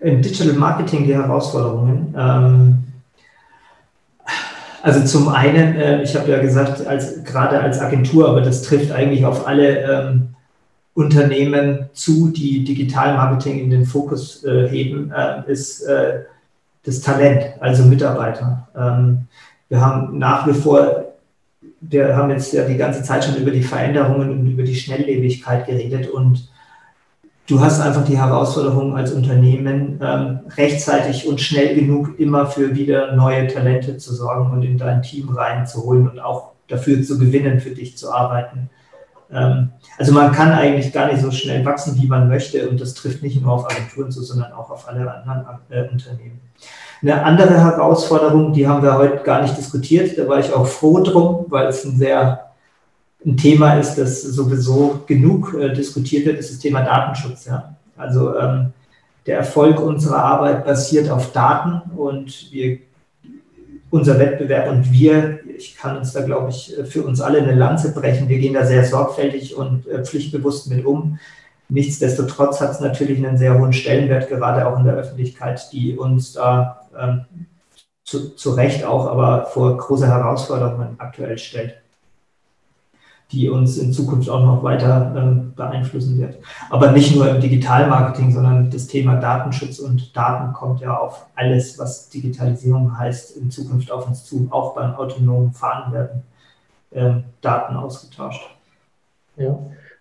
[0.00, 2.14] Im Digital Marketing die Herausforderungen.
[4.82, 8.92] Also zum einen, äh, ich habe ja gesagt, als, gerade als Agentur, aber das trifft
[8.92, 10.28] eigentlich auf alle ähm,
[10.94, 16.20] Unternehmen zu, die Digitalmarketing in den Fokus äh, heben, äh, ist äh,
[16.84, 18.68] das Talent, also Mitarbeiter.
[18.76, 19.26] Ähm,
[19.68, 21.08] wir haben nach wie vor
[21.80, 25.66] wir haben jetzt ja die ganze Zeit schon über die Veränderungen und über die Schnelllebigkeit
[25.66, 26.48] geredet und
[27.48, 33.16] du hast einfach die Herausforderung als Unternehmen, ähm, rechtzeitig und schnell genug immer für wieder
[33.16, 37.70] neue Talente zu sorgen und in dein Team reinzuholen und auch dafür zu gewinnen, für
[37.70, 38.70] dich zu arbeiten.
[39.32, 42.94] Ähm, also man kann eigentlich gar nicht so schnell wachsen, wie man möchte und das
[42.94, 46.40] trifft nicht nur auf Agenturen zu, sondern auch auf alle anderen äh, Unternehmen.
[47.00, 51.00] Eine andere Herausforderung, die haben wir heute gar nicht diskutiert, da war ich auch froh
[51.00, 52.47] drum, weil es ein sehr
[53.24, 57.46] ein Thema ist, das sowieso genug äh, diskutiert wird, ist das Thema Datenschutz.
[57.46, 57.76] Ja?
[57.96, 58.72] Also ähm,
[59.26, 62.78] der Erfolg unserer Arbeit basiert auf Daten und wir,
[63.90, 67.92] unser Wettbewerb und wir, ich kann uns da, glaube ich, für uns alle eine Lanze
[67.92, 68.28] brechen.
[68.28, 71.18] Wir gehen da sehr sorgfältig und äh, pflichtbewusst mit um.
[71.70, 76.32] Nichtsdestotrotz hat es natürlich einen sehr hohen Stellenwert, gerade auch in der Öffentlichkeit, die uns
[76.32, 77.24] da ähm,
[78.04, 81.74] zu, zu Recht auch aber vor große Herausforderungen aktuell stellt,
[83.30, 86.38] die uns in Zukunft auch noch weiter ähm, beeinflussen wird.
[86.70, 91.78] Aber nicht nur im Digitalmarketing, sondern das Thema Datenschutz und Daten kommt ja auf alles,
[91.78, 94.48] was Digitalisierung heißt, in Zukunft auf uns zu.
[94.50, 96.22] Auch beim autonomen Fahren werden
[96.92, 98.48] ähm, Daten ausgetauscht.
[99.36, 99.58] Ja,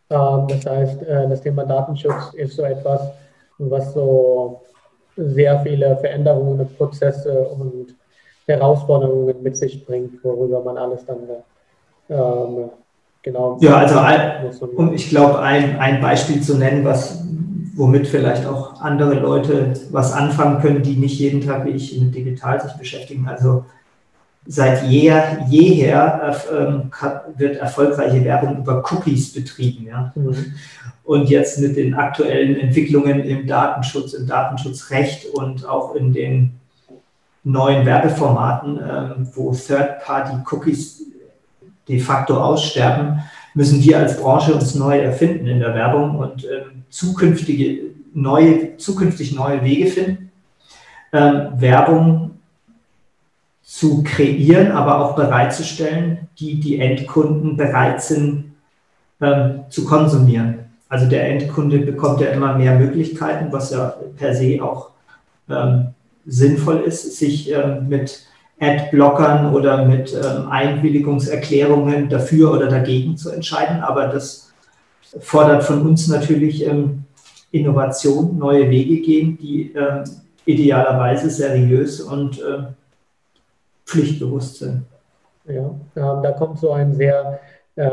[0.10, 3.12] ähm, das heißt, äh, das Thema Datenschutz ist so etwas,
[3.58, 4.62] was so
[5.18, 7.94] sehr viele Veränderungen und Prozesse und
[8.46, 11.18] Herausforderungen mit sich bringt, worüber man alles dann
[12.10, 12.70] ähm,
[13.28, 13.58] genau.
[13.62, 17.24] Ja, also ein, um ich glaube, ein, ein Beispiel zu nennen, was
[17.76, 22.16] womit vielleicht auch andere Leute was anfangen können, die nicht jeden Tag wie ich mit
[22.16, 23.28] digital sich beschäftigen.
[23.28, 23.66] Also
[24.48, 26.92] seit jeher, jeher ähm,
[27.38, 29.86] wird erfolgreiche Werbung über Cookies betrieben.
[29.86, 30.12] Ja?
[30.16, 30.54] Mhm.
[31.04, 36.60] Und jetzt mit den aktuellen Entwicklungen im Datenschutz, im Datenschutzrecht und auch in den
[37.44, 40.97] neuen Werbeformaten, ähm, wo Third-Party-Cookies
[41.88, 43.24] de facto aussterben,
[43.54, 47.80] müssen wir als Branche uns neu erfinden in der Werbung und ähm, zukünftige
[48.14, 50.32] neue, zukünftig neue Wege finden,
[51.14, 52.32] ähm, Werbung
[53.64, 58.54] zu kreieren, aber auch bereitzustellen, die die Endkunden bereit sind
[59.22, 60.60] ähm, zu konsumieren.
[60.90, 64.92] Also der Endkunde bekommt ja immer mehr Möglichkeiten, was ja per se auch
[65.50, 65.90] ähm,
[66.26, 68.26] sinnvoll ist, sich ähm, mit
[68.60, 73.82] Ad-Blockern oder mit ähm, Einwilligungserklärungen dafür oder dagegen zu entscheiden.
[73.82, 74.51] Aber das
[75.20, 77.03] fordert von uns natürlich ähm,
[77.51, 80.03] Innovation, neue Wege gehen, die ähm,
[80.45, 82.41] idealerweise seriös und
[83.86, 84.84] pflichtbewusst sind.
[85.45, 87.39] Ja, da kommt so ein sehr
[87.78, 87.89] äh,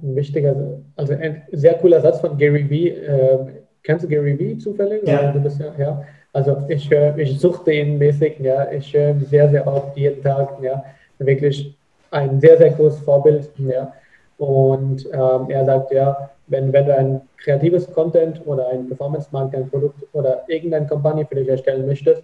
[0.00, 2.88] wichtiger, also ein sehr cooler Satz von Gary Vee.
[2.88, 3.38] Äh,
[3.82, 5.06] kennst du Gary Vee zufällig?
[5.06, 5.30] Ja.
[5.30, 6.02] Du bist ja, ja.
[6.36, 10.22] Also ich, äh, ich suchte ihn mäßig, ja, ich höre ihn sehr, sehr oft jeden
[10.22, 10.84] Tag, ja,
[11.18, 11.74] wirklich
[12.10, 13.90] ein sehr, sehr großes Vorbild, ja.
[14.36, 19.70] Und ähm, er sagt, ja, wenn, wenn du ein kreatives Content oder ein Performance-Markt, ein
[19.70, 22.22] Produkt oder irgendeine Kampagne für dich erstellen möchtest,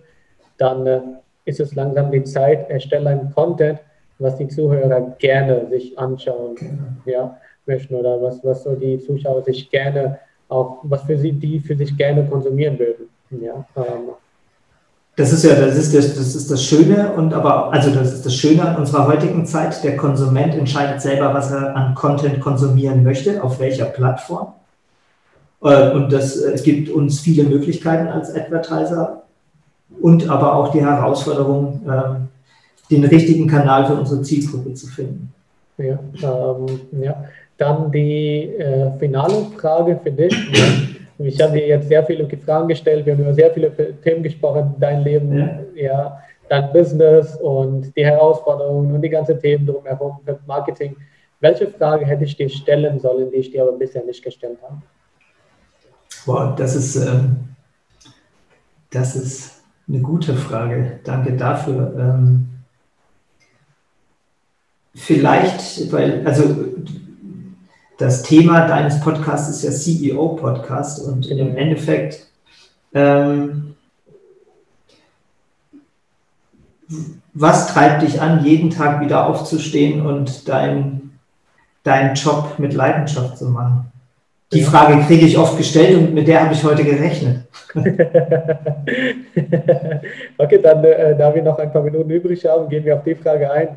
[0.58, 1.00] dann äh,
[1.46, 3.78] ist es langsam die Zeit, erstelle ein Content,
[4.18, 6.56] was die Zuhörer gerne sich anschauen
[7.06, 7.34] ja,
[7.64, 10.18] möchten oder was, was so die Zuschauer sich gerne
[10.50, 13.08] auch, was für sie, die für sich gerne konsumieren würden.
[13.40, 14.12] Ja, ähm.
[15.14, 18.24] Das ist ja, das ist das, das ist das Schöne und aber, also das ist
[18.24, 19.84] das Schöne an unserer heutigen Zeit.
[19.84, 24.54] Der Konsument entscheidet selber, was er an Content konsumieren möchte, auf welcher Plattform.
[25.62, 29.22] Äh, und das, es gibt uns viele Möglichkeiten als Advertiser,
[30.00, 32.28] und aber auch die Herausforderung, ähm,
[32.90, 35.32] den richtigen Kanal für unsere Zielgruppe zu finden.
[35.78, 36.66] Ja, ähm,
[37.00, 37.24] ja.
[37.58, 40.34] Dann die äh, finale Frage für dich.
[41.24, 43.70] Ich habe dir jetzt sehr viele Fragen gestellt, wir haben über sehr viele
[44.00, 45.60] Themen gesprochen, dein Leben, ja.
[45.74, 50.96] ja dein Business und die Herausforderungen und die ganzen Themen drumherum, Marketing.
[51.40, 54.80] Welche Frage hätte ich dir stellen sollen, die ich dir aber bisher nicht gestellt habe?
[56.26, 57.48] Boah, das ist, ähm,
[58.90, 61.00] das ist eine gute Frage.
[61.04, 61.94] Danke dafür.
[61.98, 62.48] Ähm,
[64.94, 66.54] vielleicht, weil, also
[67.98, 71.56] das Thema deines Podcasts ist ja CEO-Podcast und im.
[71.56, 72.26] Endeffekt
[72.94, 73.74] ähm,
[77.34, 81.12] was treibt dich an, jeden Tag wieder aufzustehen und dein,
[81.84, 83.86] deinen Job mit Leidenschaft zu machen?
[84.52, 84.68] Die ja.
[84.68, 87.46] Frage kriege ich oft gestellt und mit der habe ich heute gerechnet.
[90.36, 93.14] okay, dann, äh, da wir noch ein paar Minuten übrig haben, gehen wir auf die
[93.14, 93.68] Frage ein.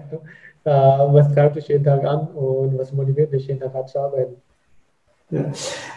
[0.65, 4.35] Äh, was treibt dich jeden Tag an und was motiviert dich jeden Tag zu arbeiten?
[5.29, 5.45] Ja.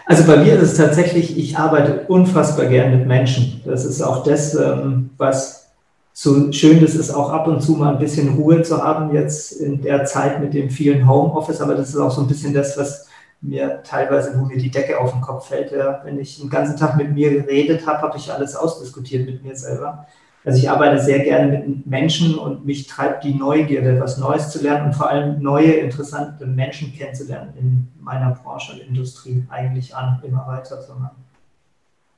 [0.07, 3.63] Also bei mir ist es tatsächlich, ich arbeite unfassbar gern mit Menschen.
[3.65, 5.71] Das ist auch das, ähm, was
[6.13, 9.53] so schön das ist, auch ab und zu mal ein bisschen Ruhe zu haben jetzt
[9.53, 12.77] in der Zeit mit dem vielen Homeoffice, aber das ist auch so ein bisschen das,
[12.77, 13.07] was
[13.41, 15.71] mir teilweise, wo mir die Decke auf den Kopf fällt.
[15.71, 19.45] Ja, wenn ich den ganzen Tag mit mir geredet habe, habe ich alles ausdiskutiert mit
[19.45, 20.07] mir selber.
[20.45, 24.63] Also ich arbeite sehr gerne mit Menschen und mich treibt die Neugierde, was Neues zu
[24.63, 30.23] lernen und vor allem neue, interessante Menschen kennenzulernen in meiner Branche und Industrie eigentlich an,
[30.23, 31.25] immer weiter zu machen.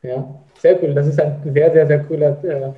[0.03, 0.25] Ja,
[0.59, 0.95] sehr cool.
[0.95, 2.73] Das ist ein sehr, sehr, sehr cooler äh,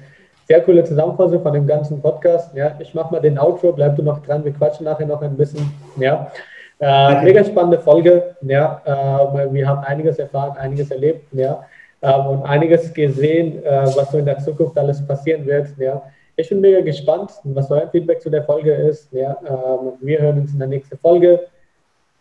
[0.46, 2.54] sehr coole Zusammenfassung von dem ganzen Podcast.
[2.54, 5.36] Ja, ich mache mal den Outro, bleib du noch dran, wir quatschen nachher noch ein
[5.36, 5.72] bisschen.
[5.96, 6.30] Ja,
[6.78, 7.24] äh, okay.
[7.24, 8.36] mega spannende Folge.
[8.42, 11.32] Ja, äh, wir haben einiges erfahren, einiges erlebt.
[11.32, 11.64] Ja,
[12.02, 15.68] äh, und einiges gesehen, äh, was so in der Zukunft alles passieren wird.
[15.78, 16.02] Ja,
[16.36, 19.10] ich bin mega gespannt, was euer Feedback zu der Folge ist.
[19.12, 21.46] Ja, ähm, wir hören uns in der nächsten Folge.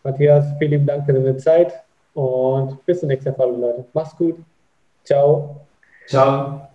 [0.03, 1.73] Matthias, vielen Dank für deine Zeit
[2.13, 3.85] und bis zur nächsten Folge, Leute.
[3.93, 4.37] Mach's gut.
[5.03, 5.61] Ciao.
[6.07, 6.69] Ciao.